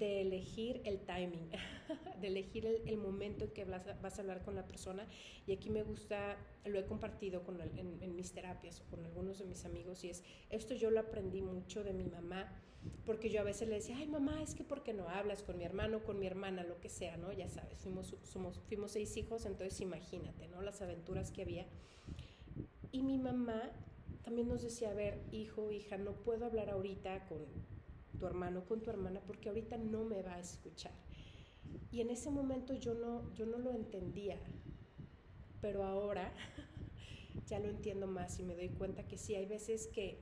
de 0.00 0.22
elegir 0.22 0.80
el 0.84 1.00
timing, 1.00 1.50
de 2.20 2.26
elegir 2.26 2.66
el, 2.66 2.96
momento 2.96 3.44
en 3.44 3.50
que 3.50 3.64
vas 3.64 4.18
a, 4.18 4.22
hablar 4.22 4.42
con 4.42 4.54
la 4.54 4.66
persona. 4.66 5.06
Y 5.46 5.52
aquí 5.52 5.68
me 5.68 5.82
gusta, 5.82 6.38
lo 6.64 6.78
he 6.78 6.86
compartido 6.86 7.42
con 7.42 7.60
en, 7.60 8.16
mis 8.16 8.32
terapias 8.32 8.80
o 8.80 8.84
con 8.90 9.04
algunos 9.04 9.38
de 9.38 9.44
mis 9.44 9.64
amigos, 9.64 10.02
y 10.04 10.10
es, 10.10 10.24
esto 10.48 10.74
yo 10.74 10.90
lo 10.90 11.00
aprendí 11.00 11.42
mucho 11.42 11.84
de 11.84 11.92
mi 11.92 12.06
mamá, 12.06 12.50
porque 13.04 13.28
yo 13.28 13.42
a 13.42 13.44
veces 13.44 13.68
le 13.68 13.74
decía, 13.74 13.96
ay 13.98 14.06
mamá, 14.06 14.42
es 14.42 14.54
que 14.54 14.64
porque 14.64 14.94
no 14.94 15.06
hablas 15.08 15.42
con 15.42 15.58
mi 15.58 15.64
hermano, 15.64 16.02
con 16.02 16.18
mi 16.18 16.26
hermana, 16.26 16.64
lo 16.64 16.80
que 16.80 16.88
sea, 16.88 17.18
¿no? 17.18 17.30
Ya 17.32 17.50
sabes, 17.50 17.78
fuimos, 17.78 18.14
fuimos 18.68 18.92
seis 18.92 19.14
hijos, 19.18 19.44
entonces 19.44 19.82
imagínate, 19.82 20.48
¿no? 20.48 20.62
Las 20.62 20.80
aventuras 20.80 21.30
que 21.30 21.42
había. 21.42 21.66
Y 22.90 23.02
mi 23.02 23.18
mamá 23.18 23.70
también 24.22 24.48
nos 24.48 24.62
decía, 24.62 24.90
a 24.90 24.94
ver, 24.94 25.22
hijo, 25.32 25.70
hija, 25.70 25.96
no 25.96 26.12
puedo 26.12 26.46
hablar 26.46 26.70
ahorita 26.70 27.26
con 27.26 27.38
tu 28.18 28.26
hermano, 28.26 28.64
con 28.66 28.80
tu 28.80 28.90
hermana, 28.90 29.20
porque 29.26 29.48
ahorita 29.48 29.78
no 29.78 30.04
me 30.04 30.22
va 30.22 30.34
a 30.34 30.40
escuchar. 30.40 30.92
Y 31.90 32.00
en 32.00 32.10
ese 32.10 32.30
momento 32.30 32.74
yo 32.74 32.94
no, 32.94 33.32
yo 33.34 33.46
no 33.46 33.58
lo 33.58 33.70
entendía, 33.72 34.38
pero 35.60 35.84
ahora 35.84 36.32
ya 37.46 37.58
lo 37.58 37.68
entiendo 37.68 38.06
más 38.06 38.38
y 38.38 38.42
me 38.42 38.54
doy 38.54 38.68
cuenta 38.68 39.06
que 39.06 39.18
sí, 39.18 39.34
hay 39.34 39.46
veces 39.46 39.86
que 39.88 40.18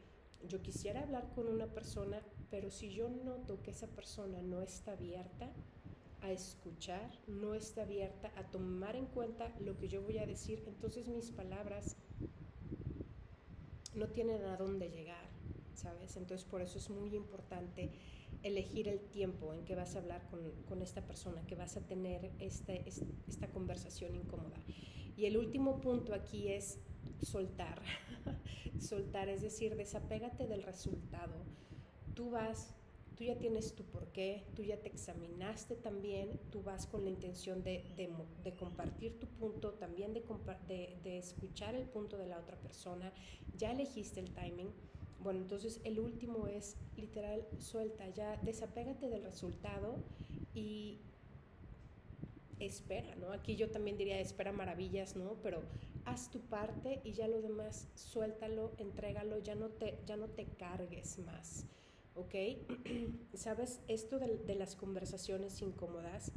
yo 0.46 0.62
quisiera 0.62 1.02
hablar 1.02 1.32
con 1.34 1.48
una 1.48 1.66
persona, 1.66 2.22
pero 2.50 2.70
si 2.70 2.90
yo 2.90 3.08
noto 3.08 3.62
que 3.62 3.72
esa 3.72 3.88
persona 3.88 4.40
no 4.42 4.62
está 4.62 4.92
abierta 4.92 5.50
a 6.20 6.32
escuchar, 6.32 7.10
no 7.26 7.54
está 7.54 7.82
abierta 7.82 8.32
a 8.36 8.44
tomar 8.44 8.96
en 8.96 9.06
cuenta 9.06 9.54
lo 9.60 9.76
que 9.76 9.88
yo 9.88 10.02
voy 10.02 10.18
a 10.18 10.26
decir, 10.26 10.64
entonces 10.66 11.08
mis 11.08 11.30
palabras 11.30 11.96
no 13.98 14.08
tienen 14.08 14.44
a 14.44 14.56
dónde 14.56 14.90
llegar. 14.90 15.28
¿sabes? 15.78 16.16
Entonces 16.16 16.46
por 16.46 16.60
eso 16.60 16.78
es 16.78 16.90
muy 16.90 17.14
importante 17.14 17.90
elegir 18.42 18.88
el 18.88 19.00
tiempo 19.00 19.54
en 19.54 19.64
que 19.64 19.74
vas 19.74 19.94
a 19.94 20.00
hablar 20.00 20.28
con, 20.66 20.82
esta 20.82 21.02
persona, 21.02 21.46
que 21.46 21.54
vas 21.54 21.76
a 21.76 21.80
tener 21.80 22.32
este, 22.40 22.84
esta 22.88 23.48
conversación 23.48 24.14
incómoda. 24.14 24.58
Y 25.16 25.26
el 25.26 25.36
último 25.36 25.80
punto 25.80 26.14
aquí 26.14 26.48
es 26.48 26.78
soltar, 27.22 27.80
soltar, 28.80 29.28
es 29.28 29.42
decir, 29.42 29.76
desapégate 29.76 30.46
del 30.46 30.62
resultado. 30.62 31.44
Tú 32.14 32.30
vas, 32.30 32.74
tú 33.18 33.25
ya 33.25 33.37
tienes 33.37 33.75
tu 33.75 33.82
porqué, 33.84 34.44
tú 34.54 34.62
ya 34.62 34.78
te 34.78 34.88
examinaste 34.88 35.75
también, 35.75 36.38
tú 36.52 36.62
vas 36.62 36.87
con 36.87 37.02
la 37.04 37.10
intención 37.10 37.64
de, 37.64 37.82
compartir 38.56 39.18
tu 39.18 39.26
punto, 39.26 39.72
también 39.72 40.14
de, 40.14 40.22
de 41.02 41.18
escuchar 41.18 41.75
el 41.75 41.84
punto 41.87 42.16
de 42.16 42.26
la 42.26 42.38
otra 42.38 42.56
persona, 42.56 43.12
ya 43.56 43.72
elegiste 43.72 44.20
el 44.20 44.30
timing 44.32 44.72
bueno, 45.20 45.40
entonces 45.40 45.80
el 45.84 45.98
último 45.98 46.46
es 46.46 46.76
literal, 46.96 47.44
suelta, 47.58 48.08
ya 48.10 48.37
desapégate 48.37 49.08
del 49.08 49.25
resultado 49.25 49.96
y 50.54 51.00
espera, 52.60 53.14
¿no? 53.16 53.32
Aquí 53.32 53.56
yo 53.56 53.70
también 53.70 53.96
diría 53.98 54.20
espera 54.20 54.52
maravillas, 54.52 55.16
¿no? 55.16 55.34
Pero 55.42 55.62
haz 56.04 56.30
tu 56.30 56.40
parte 56.40 57.00
y 57.04 57.12
ya 57.12 57.26
lo 57.26 57.42
demás 57.42 57.88
suéltalo, 57.94 58.72
entrégalo, 58.78 59.38
ya 59.40 59.56
no 59.56 59.70
te, 59.70 59.98
ya 60.06 60.16
no 60.16 60.28
te 60.28 60.46
cargues 60.46 61.18
más, 61.18 61.66
¿ok? 62.18 62.34
Sabes, 63.34 63.80
esto 63.88 64.18
de, 64.18 64.54
las 64.54 64.76
conversaciones 64.76 65.60
incómodas 65.62 66.32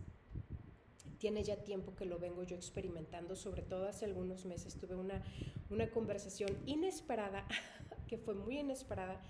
tiene 1.17 1.43
ya 1.43 1.57
tiempo 1.63 1.95
que 1.95 2.05
lo 2.05 2.17
vengo 2.17 2.43
yo 2.43 2.55
experimentando, 2.55 3.35
sobre 3.35 3.61
todo 3.61 3.87
hace 3.87 4.05
algunos 4.05 4.45
meses 4.45 4.75
tuve 4.77 4.95
una, 4.95 5.23
una 5.69 5.89
conversación 5.91 6.57
inesperada 6.65 7.45
que 8.07 8.17
fue 8.17 8.33
muy 8.33 8.59
inesperada, 8.59 9.21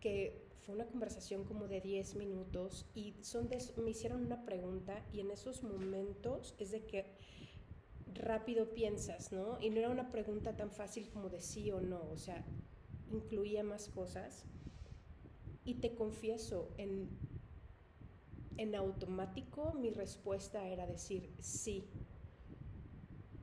que 0.00 0.48
fue 0.62 0.74
una 0.74 0.86
conversación 0.86 1.44
como 1.44 1.68
de 1.68 1.80
10 1.80 2.16
minutos 2.16 2.86
y 2.94 3.14
son 3.22 3.48
me 3.82 3.90
hicieron 3.90 4.24
una 4.24 4.44
pregunta 4.44 5.04
y 5.12 5.20
en 5.20 5.30
esos 5.30 5.62
momentos 5.62 6.54
es 6.58 6.70
de 6.70 6.84
que 6.84 7.06
rápido 8.14 8.74
piensas, 8.74 9.32
¿no? 9.32 9.58
Y 9.60 9.70
no 9.70 9.78
era 9.78 9.90
una 9.90 10.10
pregunta 10.10 10.56
tan 10.56 10.70
fácil 10.70 11.08
como 11.10 11.28
de 11.28 11.40
sí 11.40 11.70
o 11.70 11.80
no, 11.80 12.02
o 12.10 12.16
sea, 12.16 12.44
incluía 13.10 13.62
más 13.62 13.88
cosas. 13.88 14.44
Y 15.64 15.74
te 15.74 15.94
confieso, 15.94 16.70
en, 16.78 17.08
en 18.56 18.74
automático 18.74 19.72
mi 19.74 19.90
respuesta 19.90 20.66
era 20.66 20.86
decir 20.86 21.30
sí, 21.40 21.84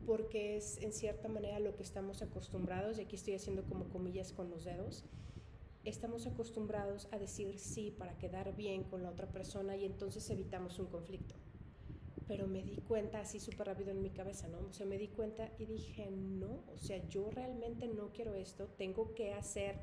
porque 0.06 0.56
es 0.56 0.78
en 0.78 0.94
cierta 0.94 1.28
manera 1.28 1.60
lo 1.60 1.76
que 1.76 1.84
estamos 1.84 2.22
acostumbrados, 2.22 2.98
y 2.98 3.02
aquí 3.02 3.16
estoy 3.16 3.36
haciendo 3.36 3.64
como 3.64 3.90
comillas 3.90 4.32
con 4.32 4.50
los 4.50 4.64
dedos, 4.64 5.04
estamos 5.84 6.28
acostumbrados 6.28 7.08
a 7.12 7.18
decir 7.18 7.60
sí 7.60 7.92
para 7.92 8.18
quedar 8.18 8.56
bien 8.56 8.84
con 8.84 9.04
la 9.04 9.10
otra 9.10 9.28
persona 9.28 9.76
y 9.78 9.86
entonces 9.86 10.30
evitamos 10.30 10.80
un 10.80 10.88
conflicto. 10.88 11.36
Pero 12.28 12.46
me 12.46 12.62
di 12.62 12.76
cuenta 12.76 13.22
así 13.22 13.40
súper 13.40 13.68
rápido 13.68 13.92
en 13.92 14.02
mi 14.02 14.10
cabeza, 14.10 14.50
¿no? 14.50 14.60
O 14.60 14.74
sea, 14.74 14.86
me 14.86 14.98
di 14.98 15.08
cuenta 15.08 15.50
y 15.58 15.66
dije, 15.66 16.10
no, 16.12 16.64
o 16.74 16.78
sea, 16.78 16.98
yo 17.08 17.30
realmente 17.32 17.88
no 17.88 18.12
quiero 18.12 18.34
esto, 18.36 18.68
tengo 18.78 19.14
que 19.14 19.34
hacer, 19.34 19.80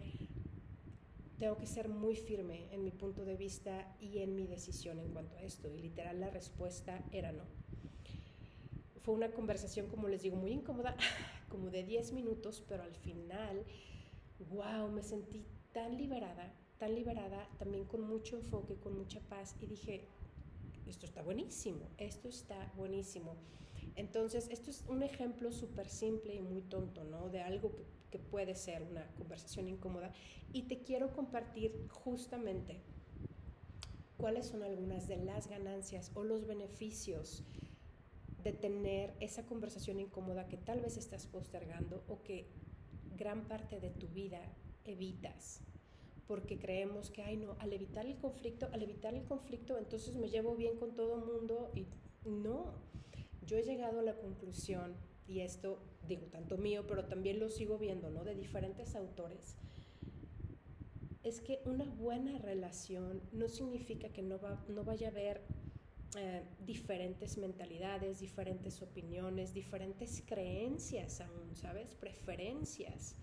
tengo 1.38 1.56
que 1.56 1.66
ser 1.66 1.88
muy 1.88 2.16
firme 2.16 2.68
en 2.72 2.84
mi 2.84 2.90
punto 2.90 3.24
de 3.24 3.36
vista 3.36 3.96
y 4.00 4.18
en 4.18 4.34
mi 4.34 4.46
decisión 4.46 4.98
en 4.98 5.08
cuanto 5.08 5.36
a 5.36 5.42
esto. 5.42 5.72
Y 5.72 5.78
literal 5.78 6.20
la 6.20 6.30
respuesta 6.30 7.02
era 7.12 7.32
no 7.32 7.44
fue 9.04 9.14
una 9.14 9.30
conversación, 9.30 9.86
como 9.86 10.08
les 10.08 10.22
digo, 10.22 10.36
muy 10.36 10.50
incómoda, 10.50 10.96
como 11.50 11.68
de 11.68 11.84
10 11.84 12.12
minutos, 12.12 12.64
pero 12.66 12.82
al 12.82 12.94
final, 12.94 13.62
wow, 14.50 14.90
me 14.90 15.02
sentí 15.02 15.44
tan 15.72 15.98
liberada, 15.98 16.54
tan 16.78 16.94
liberada, 16.94 17.46
también 17.58 17.84
con 17.84 18.00
mucho 18.00 18.36
enfoque, 18.36 18.76
con 18.76 18.96
mucha 18.96 19.20
paz, 19.20 19.56
y 19.60 19.66
dije, 19.66 20.08
esto 20.86 21.04
está 21.04 21.20
buenísimo, 21.20 21.86
esto 21.98 22.28
está 22.28 22.72
buenísimo. 22.76 23.36
Entonces, 23.94 24.48
esto 24.50 24.70
es 24.70 24.82
un 24.88 25.02
ejemplo 25.02 25.52
súper 25.52 25.90
simple 25.90 26.34
y 26.34 26.40
muy 26.40 26.62
tonto, 26.62 27.04
¿no? 27.04 27.28
De 27.28 27.42
algo 27.42 27.72
que, 27.76 27.84
que, 28.14 28.18
puede 28.20 28.54
ser 28.54 28.82
una 28.82 29.06
conversación 29.16 29.68
incómoda. 29.68 30.12
Y 30.52 30.62
te 30.62 30.82
quiero 30.82 31.12
compartir 31.12 31.88
justamente 31.88 32.80
cuáles 34.16 34.46
son 34.46 34.62
algunas 34.62 35.08
de 35.08 35.16
las 35.16 35.48
ganancias 35.48 36.12
o 36.14 36.22
los 36.22 36.46
beneficios 36.46 37.42
de 38.42 38.52
tener 38.52 39.14
esa 39.20 39.46
conversación 39.46 39.98
incómoda 39.98 40.46
que 40.48 40.56
tal 40.56 40.80
vez 40.80 40.96
estás 40.96 41.26
postergando 41.26 42.04
o 42.08 42.22
que 42.22 42.46
gran 43.16 43.48
parte 43.48 43.80
de 43.80 43.90
tu 43.90 44.06
vida 44.08 44.40
evitas 44.84 45.60
porque 46.26 46.58
creemos 46.58 47.10
que, 47.10 47.22
ay 47.22 47.36
no, 47.36 47.56
al 47.58 47.72
evitar 47.72 48.06
el 48.06 48.16
conflicto, 48.16 48.68
al 48.72 48.82
evitar 48.82 49.14
el 49.14 49.24
conflicto, 49.24 49.76
entonces 49.76 50.14
me 50.14 50.28
llevo 50.28 50.56
bien 50.56 50.76
con 50.76 50.94
todo 50.94 51.18
el 51.18 51.24
mundo 51.24 51.70
y 51.74 51.86
no, 52.28 52.74
yo 53.46 53.58
he 53.58 53.62
llegado 53.62 54.00
a 54.00 54.02
la 54.02 54.16
conclusión, 54.16 54.94
y 55.26 55.40
esto 55.40 55.78
digo 56.06 56.26
tanto 56.26 56.58
mío, 56.58 56.84
pero 56.86 57.06
también 57.06 57.40
lo 57.40 57.48
sigo 57.48 57.78
viendo, 57.78 58.10
¿no? 58.10 58.24
De 58.24 58.34
diferentes 58.34 58.94
autores, 58.94 59.56
es 61.22 61.40
que 61.40 61.60
una 61.64 61.86
buena 61.86 62.38
relación 62.38 63.22
no 63.32 63.48
significa 63.48 64.10
que 64.10 64.22
no, 64.22 64.38
va, 64.38 64.62
no 64.68 64.84
vaya 64.84 65.08
a 65.08 65.10
haber 65.10 65.40
eh, 66.16 66.42
diferentes 66.60 67.38
mentalidades, 67.38 68.20
diferentes 68.20 68.82
opiniones, 68.82 69.54
diferentes 69.54 70.22
creencias 70.26 71.22
aún, 71.22 71.56
¿sabes? 71.56 71.94
Preferencias. 71.94 73.16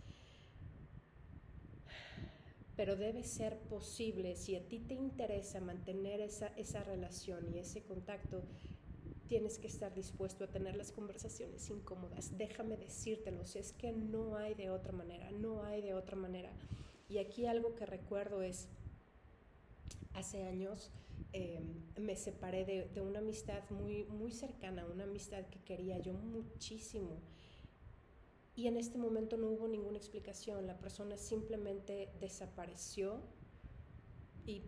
Pero 2.75 2.95
debe 2.95 3.23
ser 3.23 3.59
posible, 3.59 4.35
si 4.35 4.55
a 4.55 4.67
ti 4.67 4.79
te 4.79 4.95
interesa 4.95 5.61
mantener 5.61 6.21
esa, 6.21 6.47
esa 6.57 6.83
relación 6.83 7.53
y 7.53 7.59
ese 7.59 7.83
contacto, 7.83 8.43
tienes 9.31 9.57
que 9.57 9.67
estar 9.67 9.95
dispuesto 9.95 10.43
a 10.43 10.47
tener 10.47 10.75
las 10.75 10.91
conversaciones 10.91 11.69
incómodas. 11.69 12.37
Déjame 12.37 12.75
decírtelo, 12.75 13.45
si 13.45 13.59
es 13.59 13.71
que 13.71 13.93
no 13.93 14.35
hay 14.35 14.55
de 14.55 14.69
otra 14.69 14.91
manera, 14.91 15.31
no 15.31 15.63
hay 15.63 15.81
de 15.81 15.93
otra 15.93 16.17
manera. 16.17 16.51
Y 17.07 17.17
aquí 17.17 17.45
algo 17.45 17.73
que 17.73 17.85
recuerdo 17.85 18.41
es, 18.41 18.67
hace 20.13 20.43
años, 20.43 20.91
Em, 21.33 21.63
me 21.97 22.17
separé 22.17 22.65
de, 22.65 23.01
una 23.01 23.19
amistad 23.19 23.63
muy, 23.69 24.03
muy 24.05 24.31
cercana, 24.33 24.85
una 24.85 25.05
amistad 25.05 25.45
que 25.45 25.59
quería 25.59 25.97
yo 25.99 26.13
muchísimo. 26.13 27.19
Y 28.53 28.67
en 28.67 28.75
este 28.75 28.97
momento 28.97 29.37
no 29.37 29.47
hubo 29.47 29.67
ninguna 29.67 29.97
explicación, 29.97 30.67
la 30.67 30.77
persona 30.77 31.17
simplemente 31.17 32.09
desapareció 32.19 33.21
y 34.45 34.63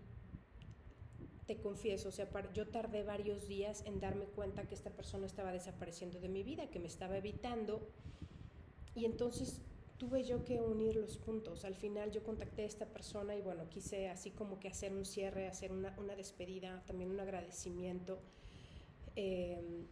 te 1.45 1.57
confieso, 1.57 2.09
o 2.09 2.11
sea, 2.11 2.29
yo 2.53 2.67
tardé 2.67 3.03
varios 3.03 3.47
días 3.47 3.83
en 3.85 3.99
darme 3.99 4.25
cuenta 4.25 4.67
que 4.67 4.75
esta 4.75 4.89
persona 4.91 5.25
estaba 5.25 5.51
desapareciendo 5.51 6.19
de 6.19 6.29
mi 6.29 6.43
vida, 6.43 6.69
que 6.69 6.79
me 6.79 6.87
estaba 6.87 7.17
evitando. 7.17 7.87
Y 8.95 9.05
entonces 9.05 9.61
tuve 9.97 10.23
yo 10.23 10.45
que 10.45 10.61
unir 10.61 10.95
los 10.95 11.17
puntos. 11.17 11.65
Al 11.65 11.75
final 11.75 12.11
yo 12.11 12.23
contacté 12.23 12.63
a 12.63 12.65
esta 12.65 12.85
persona 12.85 13.35
y 13.35 13.41
bueno, 13.41 13.67
quise 13.69 14.09
así 14.09 14.31
como 14.31 14.59
que 14.59 14.69
hacer 14.69 14.93
un 14.93 15.05
cierre, 15.05 15.47
hacer 15.47 15.71
una, 15.71 15.93
una 15.97 16.15
despedida, 16.15 16.83
también 16.85 17.09
un 17.09 17.19
agradecimiento. 17.19 18.19
Em, 19.15 19.85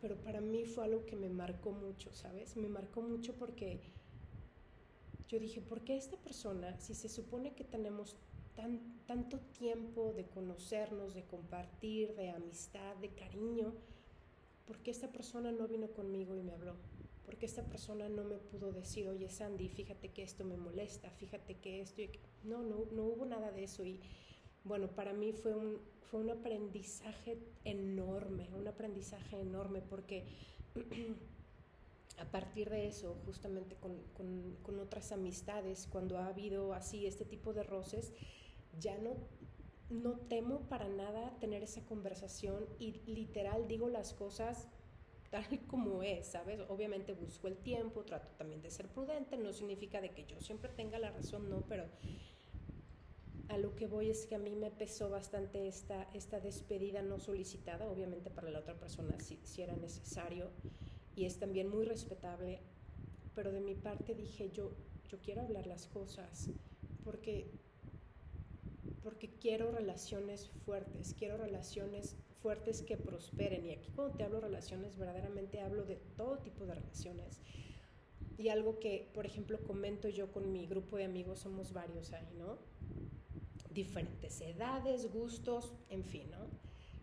pero 0.00 0.16
para 0.16 0.40
mí 0.40 0.64
fue 0.64 0.84
algo 0.84 1.04
que 1.06 1.16
me 1.16 1.28
marcó 1.28 1.72
mucho, 1.72 2.12
¿sabes? 2.12 2.56
Me 2.56 2.68
marcó 2.68 3.02
mucho 3.02 3.34
porque 3.34 3.80
yo 5.28 5.38
dije, 5.38 5.60
¿por 5.60 5.82
qué 5.82 5.96
esta 5.96 6.16
persona, 6.16 6.78
si 6.80 6.94
se 6.94 7.08
supone 7.08 7.52
que 7.54 7.64
tenemos 7.64 8.16
tan, 8.60 8.78
tanto 9.06 9.38
tiempo 9.58 10.12
de 10.12 10.26
conocernos, 10.26 11.14
de 11.14 11.24
compartir, 11.24 12.14
de 12.14 12.30
amistad, 12.30 12.94
de 12.96 13.08
cariño, 13.08 13.72
¿por 14.66 14.78
qué 14.80 14.90
esta 14.90 15.08
persona 15.08 15.50
no 15.50 15.66
vino 15.66 15.88
conmigo 15.88 16.36
y 16.36 16.42
me 16.42 16.52
habló? 16.52 16.74
¿Por 17.24 17.36
qué 17.36 17.46
esta 17.46 17.62
persona 17.64 18.08
no 18.10 18.22
me 18.24 18.36
pudo 18.36 18.72
decir, 18.72 19.08
oye 19.08 19.30
Sandy, 19.30 19.68
fíjate 19.68 20.10
que 20.10 20.22
esto 20.22 20.44
me 20.44 20.58
molesta, 20.58 21.10
fíjate 21.10 21.54
que 21.54 21.80
esto... 21.80 22.02
No, 22.44 22.62
no, 22.62 22.84
no 22.92 23.04
hubo 23.04 23.24
nada 23.24 23.50
de 23.50 23.64
eso 23.64 23.82
y 23.84 24.00
bueno, 24.64 24.88
para 24.88 25.14
mí 25.14 25.32
fue 25.32 25.54
un, 25.54 25.78
fue 26.10 26.20
un 26.20 26.30
aprendizaje 26.30 27.38
enorme, 27.64 28.48
un 28.54 28.68
aprendizaje 28.68 29.40
enorme 29.40 29.80
porque 29.80 30.24
a 32.20 32.24
partir 32.26 32.68
de 32.68 32.86
eso, 32.86 33.16
justamente 33.24 33.76
con, 33.76 33.94
con, 34.62 34.78
otras 34.80 35.12
amistades, 35.12 35.88
cuando 35.90 36.18
ha 36.18 36.26
habido 36.26 36.74
así 36.74 37.06
este 37.06 37.24
tipo 37.24 37.52
de 37.54 37.62
roces, 37.62 38.12
ya 38.78 38.98
no, 38.98 39.16
no 39.88 40.18
temo 40.28 40.68
para 40.68 40.88
nada 40.88 41.36
tener 41.40 41.62
esa 41.62 41.84
conversación 41.84 42.66
y 42.78 42.92
literal 43.06 43.66
digo 43.66 43.88
las 43.88 44.14
cosas 44.14 44.68
tal 45.30 45.44
como 45.68 46.02
es, 46.02 46.26
¿sabes? 46.26 46.60
Obviamente 46.68 47.12
busco 47.12 47.48
el 47.48 47.56
tiempo, 47.56 48.04
trato 48.04 48.30
también 48.36 48.62
de 48.62 48.70
ser 48.70 48.88
prudente, 48.88 49.36
no 49.36 49.52
significa 49.52 50.00
de 50.00 50.10
que 50.10 50.26
yo 50.26 50.40
siempre 50.40 50.70
tenga 50.72 50.98
la 50.98 51.10
razón, 51.10 51.48
no, 51.48 51.62
pero 51.66 51.84
a 53.48 53.58
lo 53.58 53.74
que 53.74 53.86
voy 53.86 54.10
es 54.10 54.26
que 54.26 54.36
a 54.36 54.38
mí 54.38 54.54
me 54.54 54.70
pesó 54.70 55.10
bastante 55.10 55.66
esta, 55.66 56.08
esta 56.14 56.38
despedida 56.40 57.02
no 57.02 57.18
solicitada, 57.18 57.88
obviamente 57.88 58.30
para 58.30 58.50
la 58.50 58.60
otra 58.60 58.78
persona 58.78 59.18
si, 59.18 59.40
si 59.42 59.62
era 59.62 59.74
necesario 59.76 60.50
y 61.16 61.24
es 61.24 61.38
también 61.38 61.68
muy 61.68 61.84
respetable, 61.84 62.60
pero 63.34 63.50
de 63.50 63.60
mi 63.60 63.74
parte 63.74 64.14
dije 64.14 64.50
yo, 64.50 64.72
yo 65.08 65.18
quiero 65.20 65.42
hablar 65.42 65.66
las 65.66 65.88
cosas 65.88 66.50
porque, 67.04 67.50
porque 69.02 69.30
quiero 69.40 69.70
relaciones 69.70 70.48
fuertes, 70.64 71.14
quiero 71.18 71.36
relaciones 71.36 72.16
fuertes 72.42 72.82
que 72.82 72.96
prosperen 72.96 73.66
y 73.66 73.72
aquí 73.72 73.90
cuando 73.94 74.16
te 74.16 74.24
hablo 74.24 74.40
relaciones 74.40 74.96
verdaderamente 74.96 75.60
hablo 75.60 75.84
de 75.84 75.96
todo 76.16 76.38
tipo 76.38 76.66
de 76.66 76.74
relaciones. 76.74 77.40
Y 78.38 78.48
algo 78.48 78.78
que, 78.78 79.10
por 79.12 79.26
ejemplo, 79.26 79.58
comento 79.64 80.08
yo 80.08 80.32
con 80.32 80.50
mi 80.50 80.66
grupo 80.66 80.96
de 80.96 81.04
amigos, 81.04 81.40
somos 81.40 81.74
varios 81.74 82.12
ahí, 82.12 82.32
¿no? 82.38 82.58
diferentes 83.72 84.40
edades, 84.40 85.10
gustos, 85.12 85.74
en 85.88 86.04
fin, 86.04 86.30
¿no? 86.30 86.46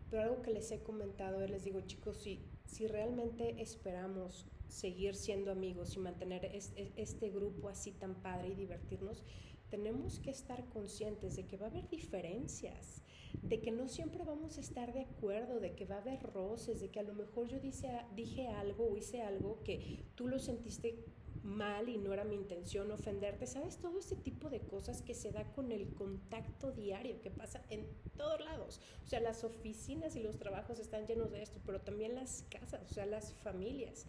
Pero 0.10 0.24
algo 0.24 0.42
que 0.42 0.52
les 0.52 0.72
he 0.72 0.82
comentado, 0.84 1.46
les 1.48 1.64
digo, 1.64 1.82
chicos, 1.82 2.18
si, 2.18 2.42
si 2.66 2.88
realmente 2.88 3.62
esperamos 3.62 4.46
seguir 4.68 5.16
siendo 5.16 5.52
amigos 5.52 5.96
y 5.96 6.00
mantener 6.00 6.46
este, 6.54 7.30
grupo 7.30 7.70
así 7.70 7.92
tan 7.92 8.16
padre 8.16 8.50
y 8.50 8.56
divertirnos, 8.56 9.24
tenemos 9.70 10.20
que 10.20 10.30
estar 10.30 10.64
conscientes 10.70 11.36
de 11.36 11.46
que 11.46 11.58
va 11.58 11.68
a 11.68 11.70
haber 11.70 11.88
diferencias, 11.90 13.02
de 13.42 13.60
que 13.60 13.72
no 13.72 13.88
siempre 13.88 14.24
vamos 14.24 14.58
a 14.58 14.62
estar 14.62 14.94
de 14.94 15.02
acuerdo, 15.02 15.60
de 15.60 15.74
que 15.74 15.86
va 15.86 15.96
a 15.96 16.02
haber 16.02 16.22
roces, 16.22 16.80
de 16.80 16.90
que 16.90 17.00
a 17.00 17.04
lo 17.04 17.14
mejor 17.14 17.48
yo 17.48 17.60
dije 17.60 18.48
algo 18.48 18.88
o 18.88 18.98
hice 18.98 19.22
algo 19.22 19.62
que 19.64 20.06
tú 20.16 20.28
lo 20.28 20.40
sentiste 20.40 21.04
mal 21.44 21.88
y 21.88 21.98
no 21.98 22.14
era 22.14 22.24
mi 22.24 22.36
intención 22.36 22.92
ofenderte, 22.92 23.48
¿sabes? 23.48 23.78
Todo 23.78 24.00
este 24.00 24.16
tipo 24.16 24.50
de 24.50 24.60
cosas 24.60 25.02
que 25.02 25.14
se 25.14 25.32
da 25.32 25.52
con 25.54 25.72
el 25.72 25.94
contacto 25.94 26.72
diario 26.72 27.22
que 27.22 27.32
pasa 27.32 27.64
en 27.70 27.88
todos 28.18 28.44
lados. 28.44 28.82
O 29.04 29.08
sea, 29.08 29.22
las 29.22 29.44
oficinas 29.44 30.16
y 30.16 30.22
los 30.22 30.38
trabajos 30.38 30.80
están 30.80 31.08
llenos 31.08 31.32
de 31.32 31.42
esto, 31.42 31.60
pero 31.66 31.80
también 31.82 32.16
las 32.16 32.44
casas, 32.50 32.82
o 32.90 32.94
sea, 32.94 33.06
las 33.06 33.34
familias. 33.34 34.08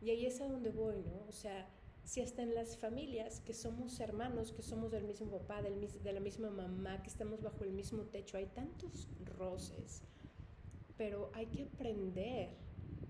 Y 0.00 0.10
ahí 0.10 0.26
es 0.26 0.40
a 0.40 0.48
donde 0.48 0.70
voy, 0.70 1.02
¿no? 1.02 1.24
O 1.28 1.32
sea, 1.32 1.68
si 2.06 2.20
hasta 2.20 2.42
en 2.42 2.54
las 2.54 2.76
familias 2.76 3.40
que 3.40 3.52
somos 3.52 3.98
hermanos, 3.98 4.52
que 4.52 4.62
somos 4.62 4.92
del 4.92 5.04
mismo 5.04 5.28
papá, 5.28 5.60
del, 5.60 5.80
de 5.80 6.12
la 6.12 6.20
misma 6.20 6.50
mamá, 6.50 7.02
que 7.02 7.10
estamos 7.10 7.42
bajo 7.42 7.64
el 7.64 7.72
mismo 7.72 8.04
techo, 8.04 8.36
hay 8.36 8.46
tantos 8.46 9.08
roces, 9.36 10.02
pero 10.96 11.30
hay 11.34 11.46
que 11.46 11.64
aprender 11.64 12.50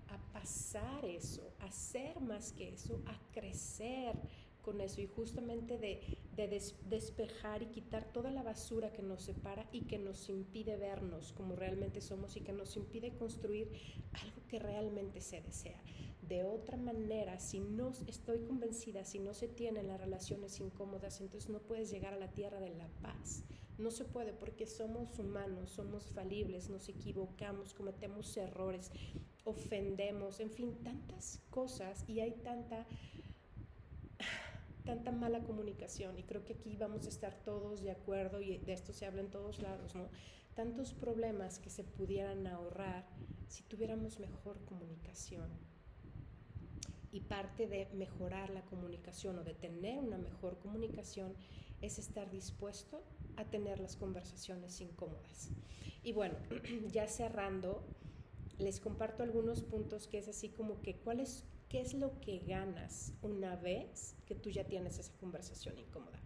a 0.07 0.33
pasar 0.33 1.05
eso, 1.05 1.53
a 1.59 1.71
ser 1.71 2.19
más 2.21 2.51
que 2.53 2.69
eso, 2.69 2.99
a 3.05 3.31
crecer 3.31 4.17
con 4.63 4.81
eso 4.81 4.99
y 4.99 5.05
justamente 5.05 5.77
de, 5.77 6.19
despejar 6.89 7.61
y 7.61 7.67
quitar 7.67 8.11
toda 8.11 8.31
la 8.31 8.41
basura 8.41 8.91
que 8.91 9.03
nos 9.03 9.21
separa 9.21 9.69
y 9.71 9.81
que 9.81 9.99
nos 9.99 10.27
impide 10.27 10.75
vernos 10.75 11.33
como 11.33 11.55
realmente 11.55 12.01
somos 12.01 12.35
y 12.35 12.41
que 12.41 12.51
nos 12.51 12.75
impide 12.75 13.15
construir 13.15 13.71
algo 14.11 14.41
que 14.49 14.57
realmente 14.57 15.21
se 15.21 15.39
desea. 15.39 15.79
De 16.27 16.43
otra 16.43 16.75
manera, 16.75 17.39
si 17.39 17.59
no 17.59 17.93
estoy 18.05 18.39
convencida, 18.39 19.05
si 19.05 19.19
no 19.19 19.33
se 19.33 19.47
tienen 19.47 19.87
las 19.87 20.01
relaciones 20.01 20.59
incómodas, 20.59 21.21
entonces 21.21 21.49
no 21.49 21.59
puedes 21.59 21.89
llegar 21.89 22.13
a 22.13 22.17
la 22.17 22.31
tierra 22.31 22.59
de 22.59 22.75
la 22.75 22.87
paz. 23.01 23.43
No 23.77 23.91
se 23.91 24.03
puede 24.03 24.33
porque 24.33 24.65
somos 24.65 25.19
humanos, 25.19 25.69
somos 25.69 26.11
falibles, 26.11 26.69
nos 26.69 26.89
equivocamos, 26.89 27.73
cometemos 27.73 28.35
errores, 28.35 28.91
ofendemos, 29.45 30.41
en 30.41 30.49
fin, 30.51 30.75
tantas 30.83 31.39
cosas 31.49 32.03
y 32.09 32.19
hay 32.19 32.31
tanta 32.31 32.85
tanta 34.83 35.11
mala 35.11 35.43
comunicación 35.43 36.17
y 36.17 36.23
creo 36.23 36.45
que 36.45 36.53
aquí 36.53 36.77
vamos 36.77 37.05
a 37.05 37.09
estar 37.09 37.33
todos 37.43 37.81
de 37.81 37.91
acuerdo 37.91 38.39
y 38.39 38.57
de 38.57 38.71
esto 38.71 38.93
se 38.93 39.05
habla 39.05 39.21
en 39.21 39.29
todos 39.29 39.61
lados, 39.61 39.95
¿no? 39.95 40.07
Tantos 40.55 40.93
problemas 40.93 41.59
que 41.59 41.69
se 41.69 41.83
pudieran 41.83 42.47
ahorrar 42.47 43.05
si 43.49 43.63
tuviéramos 43.63 44.19
mejor 44.19 44.63
comunicación. 44.63 45.76
Y 47.11 47.21
parte 47.21 47.67
de 47.67 47.87
mejorar 47.93 48.49
la 48.49 48.61
comunicación 48.63 49.39
o 49.39 49.43
de 49.43 49.53
tener 49.53 49.99
una 49.99 50.17
mejor 50.17 50.57
comunicación 50.59 51.33
es 51.81 51.99
estar 51.99 52.29
dispuesto 52.29 53.03
a 53.35 53.45
tener 53.45 53.79
las 53.79 53.95
conversaciones 53.95 54.81
incómodas. 54.81 55.49
Y 56.03 56.13
bueno, 56.13 56.35
ya 56.91 57.07
cerrando, 57.07 57.83
les 58.57 58.79
comparto 58.79 59.23
algunos 59.23 59.61
puntos 59.61 60.07
que 60.07 60.17
es 60.17 60.27
así 60.27 60.49
como 60.49 60.81
que 60.81 60.95
cuál 60.95 61.23
qué 61.69 61.81
es 61.81 61.93
lo 61.93 62.19
que 62.21 62.39
ganas 62.39 63.13
una 63.21 63.55
vez 63.55 64.15
que 64.25 64.35
tú 64.35 64.49
ya 64.49 64.63
tienes 64.65 64.99
esa 64.99 65.13
conversación 65.17 65.77
incómoda. 65.77 66.19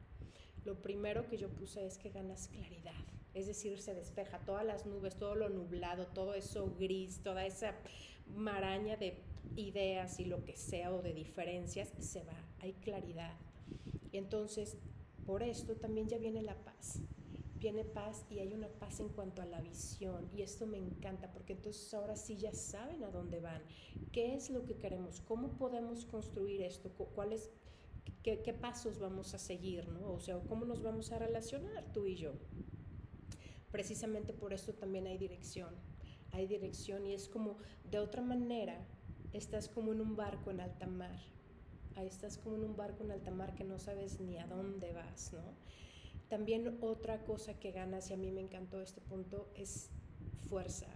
Lo 0.63 0.82
primero 0.82 1.28
que 1.28 1.38
yo 1.38 1.50
puse 1.50 1.86
es 1.86 1.98
que 1.98 2.10
ganas 2.10 2.48
claridad, 2.48 2.94
es 3.34 3.48
decir, 3.48 3.82
se 3.82 3.96
despeja 3.96 4.39
todas 4.39 4.65
las 4.65 4.86
nubes, 4.86 5.15
todo 5.15 5.36
lo 5.36 5.50
nublado, 5.50 6.08
todo 6.08 6.36
eso 6.36 6.76
gris, 6.78 7.22
toda 7.24 7.46
esa 7.46 7.74
maraña 8.28 8.98
de 8.98 9.17
ideas 9.56 10.19
y 10.19 10.25
lo 10.25 10.43
que 10.43 10.56
sea 10.56 10.93
o 10.93 11.01
de 11.01 11.13
diferencias, 11.13 11.93
se 11.99 12.23
va, 12.23 12.38
hay 12.60 12.73
claridad. 12.73 13.36
Y 14.12 14.17
entonces, 14.17 14.77
por 15.25 15.43
esto 15.43 15.75
también 15.75 16.08
ya 16.08 16.17
viene 16.17 16.41
la 16.41 16.56
paz 16.56 17.01
viene 17.62 17.86
paz 17.86 18.25
y 18.32 18.39
hay 18.39 18.54
una 18.54 18.67
paz 18.67 18.99
en 18.99 19.10
cuanto 19.10 19.43
a 19.43 19.45
la 19.45 19.62
visión 19.62 20.27
y 20.36 20.41
esto 20.41 20.65
me 20.65 20.80
encanta 20.80 21.32
porque 21.32 21.54
entonces 21.54 21.93
ahora 21.93 22.15
sí 22.15 22.36
ya 22.36 22.51
saben 22.54 23.04
a 23.04 23.12
dónde 23.12 23.39
van, 23.39 23.62
qué 24.12 24.34
es 24.34 24.49
lo 24.49 24.65
que 24.65 24.77
queremos, 24.77 25.21
cómo 25.21 25.49
podemos 25.60 26.06
construir 26.06 26.63
esto, 26.63 26.89
cuáles, 26.89 27.51
qué, 28.23 28.41
qué 28.41 28.54
pasos 28.54 28.97
vamos 28.97 29.36
a 29.36 29.38
seguir, 29.38 29.88
¿no? 29.89 30.12
O 30.12 30.19
sea, 30.19 30.39
cómo 30.49 30.65
nos 30.65 30.82
vamos 30.82 31.12
a 31.12 31.19
relacionar 31.19 31.86
tú 31.93 32.08
y 32.08 32.15
yo. 32.15 32.34
Precisamente 33.69 34.34
por 34.34 34.54
esto 34.54 34.73
también 34.73 35.06
hay 35.06 35.19
dirección, 35.19 35.75
hay 36.32 36.47
dirección 36.47 37.06
y 37.06 37.13
es 37.13 37.30
como 37.30 37.58
de 37.91 37.99
otra 37.99 38.23
manera 38.23 38.84
estás 39.34 39.70
como 39.70 39.94
en 39.94 40.02
un 40.02 40.15
barco 40.15 40.52
en 40.52 40.60
alta 40.60 40.88
mar. 40.88 41.20
Ahí 41.96 42.08
estás 42.08 42.38
como 42.38 42.56
en 42.56 42.63
un 42.63 42.76
barco 42.76 43.04
en 43.04 43.12
alta 43.12 43.32
mar 43.32 43.56
que 43.56 43.63
no 43.63 43.80
sabes 43.80 44.20
ni 44.20 44.38
a 44.38 44.48
dónde 44.48 44.94
vas, 44.94 45.34
¿no? 45.34 45.41
También 46.30 46.78
otra 46.82 47.24
cosa 47.26 47.60
que 47.60 47.72
ganas, 47.72 48.10
y 48.10 48.13
a 48.13 48.17
mí 48.17 48.32
me 48.32 48.41
encantó 48.41 48.82
este 48.82 49.02
punto, 49.02 49.50
es 49.56 49.89
fuerza. 50.50 50.88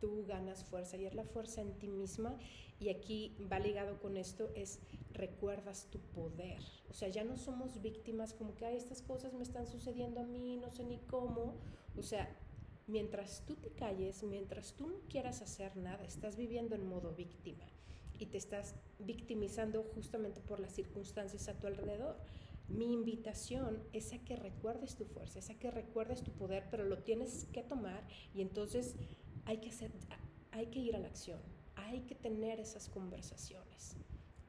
Tú 0.00 0.24
ganas 0.26 0.64
fuerza 0.64 0.96
y 0.96 1.04
es 1.04 1.14
la 1.14 1.24
fuerza 1.24 1.60
en 1.60 1.78
ti 1.78 1.88
misma. 1.88 2.36
Y 2.80 2.88
aquí 2.88 3.36
va 3.52 3.58
ligado 3.58 4.00
con 4.00 4.16
esto, 4.16 4.50
es 4.56 4.80
recuerdas 5.12 5.86
tu 5.90 6.00
poder. 6.00 6.60
O 6.88 6.94
sea, 6.94 7.08
ya 7.08 7.22
no 7.22 7.36
somos 7.36 7.82
víctimas 7.82 8.32
como 8.32 8.54
que, 8.56 8.74
estas 8.74 9.02
cosas 9.02 9.34
me 9.34 9.42
están 9.42 9.66
sucediendo 9.66 10.20
a 10.20 10.24
mí, 10.24 10.56
no 10.56 10.70
sé 10.70 10.82
ni 10.84 10.98
cómo. 10.98 11.54
O 11.96 12.02
sea, 12.02 12.28
mientras 12.86 13.44
tú 13.46 13.54
te 13.56 13.70
calles, 13.70 14.22
mientras 14.22 14.72
tú 14.72 14.88
no 14.88 14.96
quieras 15.08 15.42
hacer 15.42 15.76
nada, 15.76 16.04
estás 16.04 16.36
viviendo 16.36 16.74
en 16.74 16.88
modo 16.88 17.14
víctima 17.14 17.66
y 18.20 18.26
te 18.26 18.38
estás 18.38 18.74
victimizando 18.98 19.82
justamente 19.94 20.40
por 20.40 20.60
las 20.60 20.74
circunstancias 20.74 21.48
a 21.48 21.58
tu 21.58 21.66
alrededor. 21.66 22.18
Mi 22.68 22.92
invitación 22.92 23.82
es 23.92 24.12
a 24.12 24.18
que 24.18 24.36
recuerdes 24.36 24.94
tu 24.94 25.04
fuerza, 25.04 25.38
es 25.38 25.50
a 25.50 25.58
que 25.58 25.70
recuerdes 25.70 26.22
tu 26.22 26.30
poder, 26.32 26.68
pero 26.70 26.84
lo 26.84 27.02
tienes 27.02 27.46
que 27.52 27.62
tomar 27.62 28.06
y 28.32 28.42
entonces 28.42 28.94
hay 29.44 29.58
que, 29.58 29.70
hacer, 29.70 29.92
hay 30.52 30.66
que 30.66 30.78
ir 30.78 30.94
a 30.94 31.00
la 31.00 31.08
acción, 31.08 31.40
hay 31.74 32.02
que 32.02 32.14
tener 32.14 32.60
esas 32.60 32.88
conversaciones. 32.88 33.96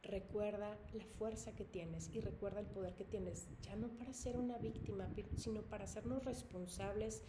recuerda 0.03 0.77
la 0.93 1.05
fuerza 1.05 1.55
que 1.55 1.63
tienes 1.63 2.09
y 2.11 2.19
recuerda 2.19 2.59
el 2.59 2.65
poder 2.65 2.95
que 2.95 3.05
tienes, 3.05 3.47
ya 3.61 3.75
no 3.75 3.87
para 3.97 4.13
ser 4.13 4.37
una 4.37 4.57
víctima, 4.57 5.07
sino 5.37 5.61
para 5.61 5.85
hacernos 5.85 6.25
responsables 6.25 7.21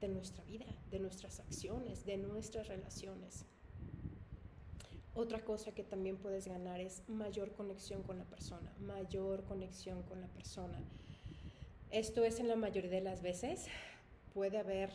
de 0.00 0.08
nuestra 0.08 0.44
vida, 0.44 0.66
de 0.90 0.98
nuestras 0.98 1.40
acciones, 1.40 2.04
de 2.04 2.18
nuestras 2.18 2.68
relaciones. 2.68 3.46
Otra 5.14 5.44
cosa 5.44 5.72
que 5.72 5.82
también 5.82 6.16
puedes 6.16 6.46
ganar 6.46 6.80
es 6.80 7.02
mayor 7.08 7.52
conexión 7.52 8.02
con 8.02 8.18
la 8.18 8.24
persona, 8.24 8.72
mayor 8.80 9.44
conexión 9.44 10.02
con 10.04 10.20
la 10.20 10.28
persona. 10.28 10.78
Esto 11.90 12.24
es 12.24 12.38
en 12.38 12.48
la 12.48 12.56
mayoría 12.56 12.90
de 12.90 13.00
las 13.00 13.20
veces. 13.20 13.66
Puede 14.32 14.58
haber 14.58 14.90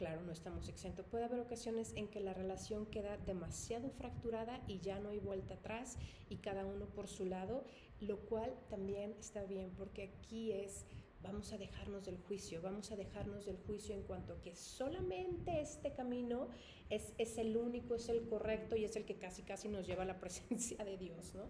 claro, 0.00 0.22
no 0.22 0.32
estamos 0.32 0.66
exentos. 0.70 1.04
Puede 1.04 1.24
haber 1.24 1.40
ocasiones 1.40 1.92
en 1.94 2.08
que 2.08 2.20
la 2.20 2.32
relación 2.32 2.86
queda 2.86 3.18
demasiado 3.18 3.90
fracturada 3.90 4.58
y 4.66 4.80
ya 4.80 4.98
no 4.98 5.10
hay 5.10 5.18
vuelta 5.18 5.52
atrás 5.52 5.98
y 6.30 6.36
cada 6.36 6.64
uno 6.64 6.86
por 6.86 7.06
su 7.06 7.26
lado, 7.26 7.64
lo 8.00 8.16
cual 8.20 8.50
también 8.70 9.14
está 9.20 9.44
bien 9.44 9.70
porque 9.76 10.04
aquí 10.04 10.52
es 10.52 10.86
vamos 11.22 11.52
a 11.52 11.58
dejarnos 11.58 12.06
del 12.06 12.18
juicio, 12.18 12.62
vamos 12.62 12.90
a 12.90 12.96
dejarnos 12.96 13.46
del 13.46 13.58
juicio 13.58 13.94
en 13.94 14.02
cuanto 14.02 14.40
que 14.40 14.54
solamente 14.54 15.60
este 15.60 15.92
camino 15.92 16.48
es, 16.88 17.12
es 17.18 17.38
el 17.38 17.56
único, 17.56 17.94
es 17.94 18.08
el 18.08 18.26
correcto 18.26 18.76
y 18.76 18.84
es 18.84 18.96
el 18.96 19.04
que 19.04 19.16
casi 19.16 19.42
casi 19.42 19.68
nos 19.68 19.86
lleva 19.86 20.02
a 20.02 20.06
la 20.06 20.20
presencia 20.20 20.84
de 20.84 20.96
Dios, 20.96 21.34
¿no? 21.34 21.44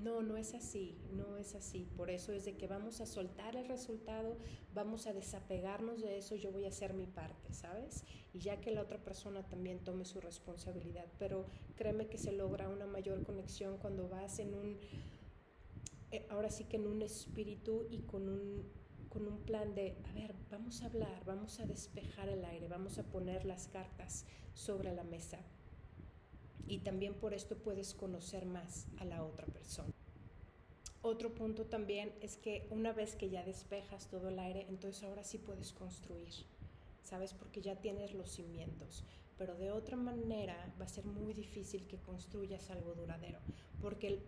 No, 0.00 0.22
no 0.22 0.36
es 0.36 0.54
así, 0.54 0.96
no 1.12 1.36
es 1.36 1.54
así. 1.54 1.86
Por 1.96 2.10
eso 2.10 2.32
es 2.32 2.46
de 2.46 2.56
que 2.56 2.66
vamos 2.66 3.00
a 3.00 3.06
soltar 3.06 3.56
el 3.56 3.68
resultado, 3.68 4.36
vamos 4.74 5.06
a 5.06 5.12
desapegarnos 5.12 6.00
de 6.00 6.16
eso, 6.16 6.34
yo 6.34 6.50
voy 6.50 6.64
a 6.64 6.68
hacer 6.68 6.94
mi 6.94 7.06
parte, 7.06 7.52
¿sabes? 7.52 8.04
Y 8.32 8.38
ya 8.40 8.60
que 8.60 8.70
la 8.70 8.80
otra 8.80 8.98
persona 8.98 9.46
también 9.46 9.80
tome 9.80 10.04
su 10.06 10.20
responsabilidad. 10.20 11.06
Pero 11.18 11.44
créeme 11.76 12.06
que 12.06 12.16
se 12.16 12.32
logra 12.32 12.68
una 12.68 12.86
mayor 12.86 13.22
conexión 13.22 13.76
cuando 13.76 14.08
vas 14.08 14.38
en 14.38 14.54
un, 14.54 14.78
eh, 16.10 16.26
ahora 16.30 16.50
sí 16.50 16.64
que 16.64 16.76
en 16.76 16.86
un 16.86 17.02
espíritu 17.02 17.86
y 17.90 18.00
con 18.00 18.28
un, 18.28 18.64
con 19.12 19.26
un 19.28 19.38
plan 19.40 19.74
de, 19.74 19.94
a 20.08 20.12
ver, 20.12 20.34
vamos 20.50 20.82
a 20.82 20.86
hablar, 20.86 21.22
vamos 21.26 21.60
a 21.60 21.66
despejar 21.66 22.30
el 22.30 22.44
aire, 22.46 22.66
vamos 22.66 22.98
a 22.98 23.02
poner 23.02 23.44
las 23.44 23.68
cartas 23.68 24.24
sobre 24.54 24.94
la 24.94 25.04
mesa 25.04 25.38
y 26.66 26.78
también 26.78 27.12
por 27.12 27.34
esto 27.34 27.58
puedes 27.58 27.92
conocer 27.92 28.46
más 28.46 28.86
a 28.98 29.04
la 29.04 29.22
otra 29.22 29.46
persona. 29.46 29.92
Otro 31.02 31.34
punto 31.34 31.66
también 31.66 32.12
es 32.22 32.36
que 32.36 32.66
una 32.70 32.92
vez 32.92 33.14
que 33.14 33.28
ya 33.28 33.44
despejas 33.44 34.08
todo 34.08 34.28
el 34.28 34.38
aire, 34.38 34.64
entonces 34.70 35.02
ahora 35.02 35.24
sí 35.24 35.36
puedes 35.36 35.72
construir, 35.72 36.32
¿sabes? 37.02 37.34
Porque 37.34 37.60
ya 37.60 37.76
tienes 37.76 38.14
los 38.14 38.30
cimientos. 38.30 39.04
Pero 39.36 39.56
de 39.56 39.72
otra 39.72 39.96
manera 39.96 40.72
va 40.80 40.86
a 40.86 40.88
ser 40.88 41.04
muy 41.04 41.34
difícil 41.34 41.86
que 41.86 41.98
construyas 41.98 42.70
algo 42.70 42.94
duradero, 42.94 43.40
porque 43.82 44.22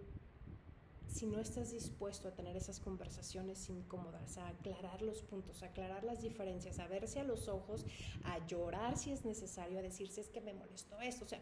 si 1.09 1.27
no 1.27 1.41
estás 1.41 1.71
dispuesto 1.71 2.29
a 2.29 2.35
tener 2.35 2.57
esas 2.57 2.81
conversaciones 2.81 3.69
incómodas, 3.69 4.39
a 4.39 4.49
aclarar 4.49 5.03
los 5.03 5.23
puntos, 5.23 5.63
a 5.63 5.67
aclarar 5.67 6.05
las 6.05 6.21
diferencias, 6.21 6.79
a 6.79 6.89
verse 6.89 7.21
a 7.21 7.25
los 7.25 7.49
ojos, 7.49 7.87
a 8.25 8.45
llorar 8.47 8.97
si 8.97 9.13
es 9.13 9.25
necesario, 9.25 9.79
a 9.79 9.83
decirse 9.83 10.21
es 10.21 10.29
que 10.29 10.41
me 10.41 10.55
molestó 10.55 11.01
esto, 11.01 11.25
o 11.25 11.29
sea, 11.29 11.41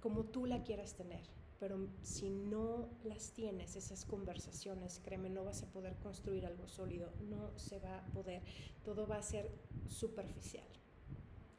como 0.00 0.24
tú 0.24 0.46
la 0.46 0.62
quieras 0.62 0.94
tener. 0.94 1.20
Pero 1.58 1.88
si 2.02 2.30
no 2.30 2.88
las 3.02 3.32
tienes, 3.32 3.74
esas 3.74 4.04
conversaciones, 4.04 5.00
créeme, 5.02 5.28
no 5.28 5.44
vas 5.44 5.62
a 5.64 5.66
poder 5.66 5.96
construir 5.96 6.46
algo 6.46 6.68
sólido, 6.68 7.10
no 7.28 7.58
se 7.58 7.80
va 7.80 7.98
a 7.98 8.06
poder, 8.06 8.42
todo 8.84 9.08
va 9.08 9.16
a 9.16 9.22
ser 9.22 9.50
superficial. 9.88 10.66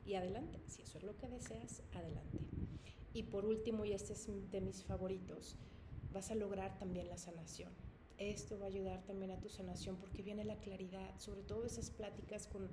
Y 0.06 0.15
adelante, 0.15 0.62
si 0.68 0.84
eso 0.84 0.98
es 0.98 1.04
lo 1.04 1.18
que 1.18 1.28
deseas, 1.28 1.84
adelante. 1.94 2.39
Y 3.13 3.24
por 3.24 3.46
último, 3.46 3.84
y 3.84 3.92
este 3.92 4.13
es 4.13 4.28
de 4.52 4.62
mis 4.62 4.84
favoritos, 4.84 5.58
vas 6.13 6.32
a 6.32 6.36
lograr 6.36 6.78
también 6.78 7.10
la 7.10 7.17
sanación. 7.17 7.72
Esto 8.17 8.60
va 8.60 8.65
a 8.65 8.69
ayudar 8.69 9.02
también 9.04 9.32
a 9.32 9.39
tu 9.39 9.50
sanación 9.50 9.95
porque 9.95 10.22
viene 10.22 10.43
la 10.43 10.58
claridad, 10.58 11.17
sobre 11.19 11.41
todo 11.41 11.65
esas 11.65 11.89
pláticas 11.89 12.48
con 12.48 12.69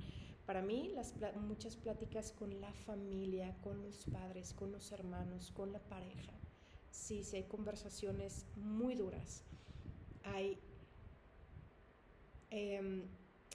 para 0.47 0.63
mí, 0.63 0.93
las 0.95 1.13
muchas 1.37 1.75
pláticas 1.75 2.31
con 2.31 2.61
la 2.61 2.73
familia, 2.73 3.57
con 3.63 3.83
los 3.83 4.07
padres, 4.07 4.53
con 4.53 4.71
los 4.71 4.93
hermanos, 4.93 5.51
con 5.51 5.73
la 5.73 5.81
pareja. 5.81 6.33
Sí, 6.93 7.25
sí 7.25 7.37
hay 7.37 7.43
conversaciones 7.43 8.47
muy 8.55 8.95
duras. 8.95 9.43
Hay 10.23 10.57
em, 12.51 13.03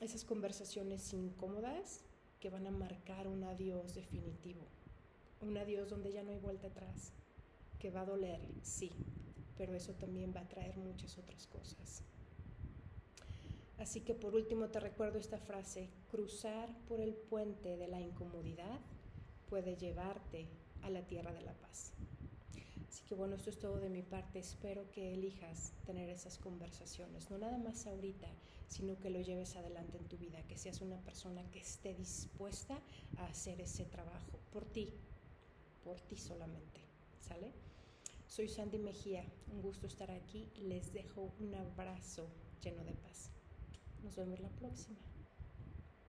esas 0.02 0.26
conversaciones 0.26 1.14
incómodas 1.14 2.02
que 2.42 2.50
van 2.50 2.68
a 2.68 2.72
marcar 2.72 3.28
un 3.30 3.46
adiós 3.46 3.96
definitivo. 3.96 4.68
Un 5.40 5.58
adiós 5.58 5.90
donde 5.90 6.12
ya 6.12 6.24
no 6.24 6.32
hay 6.32 6.40
vuelta 6.40 6.68
atrás. 6.68 7.14
Que 7.80 7.90
va 7.90 8.02
a 8.02 8.06
doler, 8.06 8.42
sí, 8.62 8.92
pero 9.58 9.74
eso 9.74 9.94
también 9.94 10.34
va 10.36 10.42
a 10.42 10.48
traer 10.48 10.78
muchas 10.78 11.18
otras 11.18 11.48
cosas. 11.48 12.04
Así 13.78 14.02
que 14.02 14.14
por 14.14 14.36
último 14.36 14.70
te 14.70 14.80
recuerdo 14.80 15.18
esta 15.18 15.40
frase, 15.40 15.90
cruzar 16.12 16.70
por 16.88 17.02
el 17.02 17.16
puente 17.16 17.78
de 17.78 17.88
la 17.88 18.00
incomodidad 18.00 18.80
puede 19.50 19.76
llevarte 19.76 20.48
a 20.84 20.90
la 20.90 21.02
tierra 21.02 21.34
de 21.34 21.42
la 21.42 21.54
paz. 21.54 21.92
Así 22.88 23.04
que 23.06 23.16
bueno, 23.16 23.36
esto 23.36 23.50
es 23.50 23.58
todo 23.58 23.80
de 23.80 23.90
mi 23.90 24.04
parte. 24.04 24.38
Espero 24.38 24.90
que 24.92 25.14
elijas 25.14 25.74
tener 25.86 26.10
esas 26.10 26.38
conversaciones, 26.38 27.32
no 27.32 27.38
nada 27.38 27.58
más 27.58 27.88
ahorita, 27.88 28.28
sino 28.68 29.00
que 29.00 29.10
lo 29.10 29.20
lleves 29.20 29.56
adelante 29.56 29.98
en 29.98 30.06
tu 30.06 30.18
vida, 30.18 30.44
que 30.44 30.58
seas 30.58 30.82
una 30.82 30.98
persona 30.98 31.44
que 31.52 31.60
esté 31.60 31.94
dispuesta 31.96 32.80
a 33.18 33.26
hacer 33.26 33.60
ese 33.62 33.86
trabajo 33.86 34.40
por 34.54 34.66
ti, 34.66 34.94
por 35.84 36.00
ti 36.02 36.18
solamente. 36.18 36.82
¿Sale? 37.20 37.52
Soy 38.32 38.48
Sandy 38.48 38.78
Mejía, 38.78 39.26
un 39.52 39.62
gusto 39.62 39.88
estar 39.88 40.10
aquí. 40.10 40.48
Les 40.56 40.94
dejo 40.94 41.34
un 41.42 41.54
abrazo 41.54 42.30
lleno 42.64 42.82
de 42.86 42.94
paz. 42.94 43.30
Nos 44.04 44.16
vemos 44.16 44.40
la 44.40 44.48
próxima. 44.48 45.11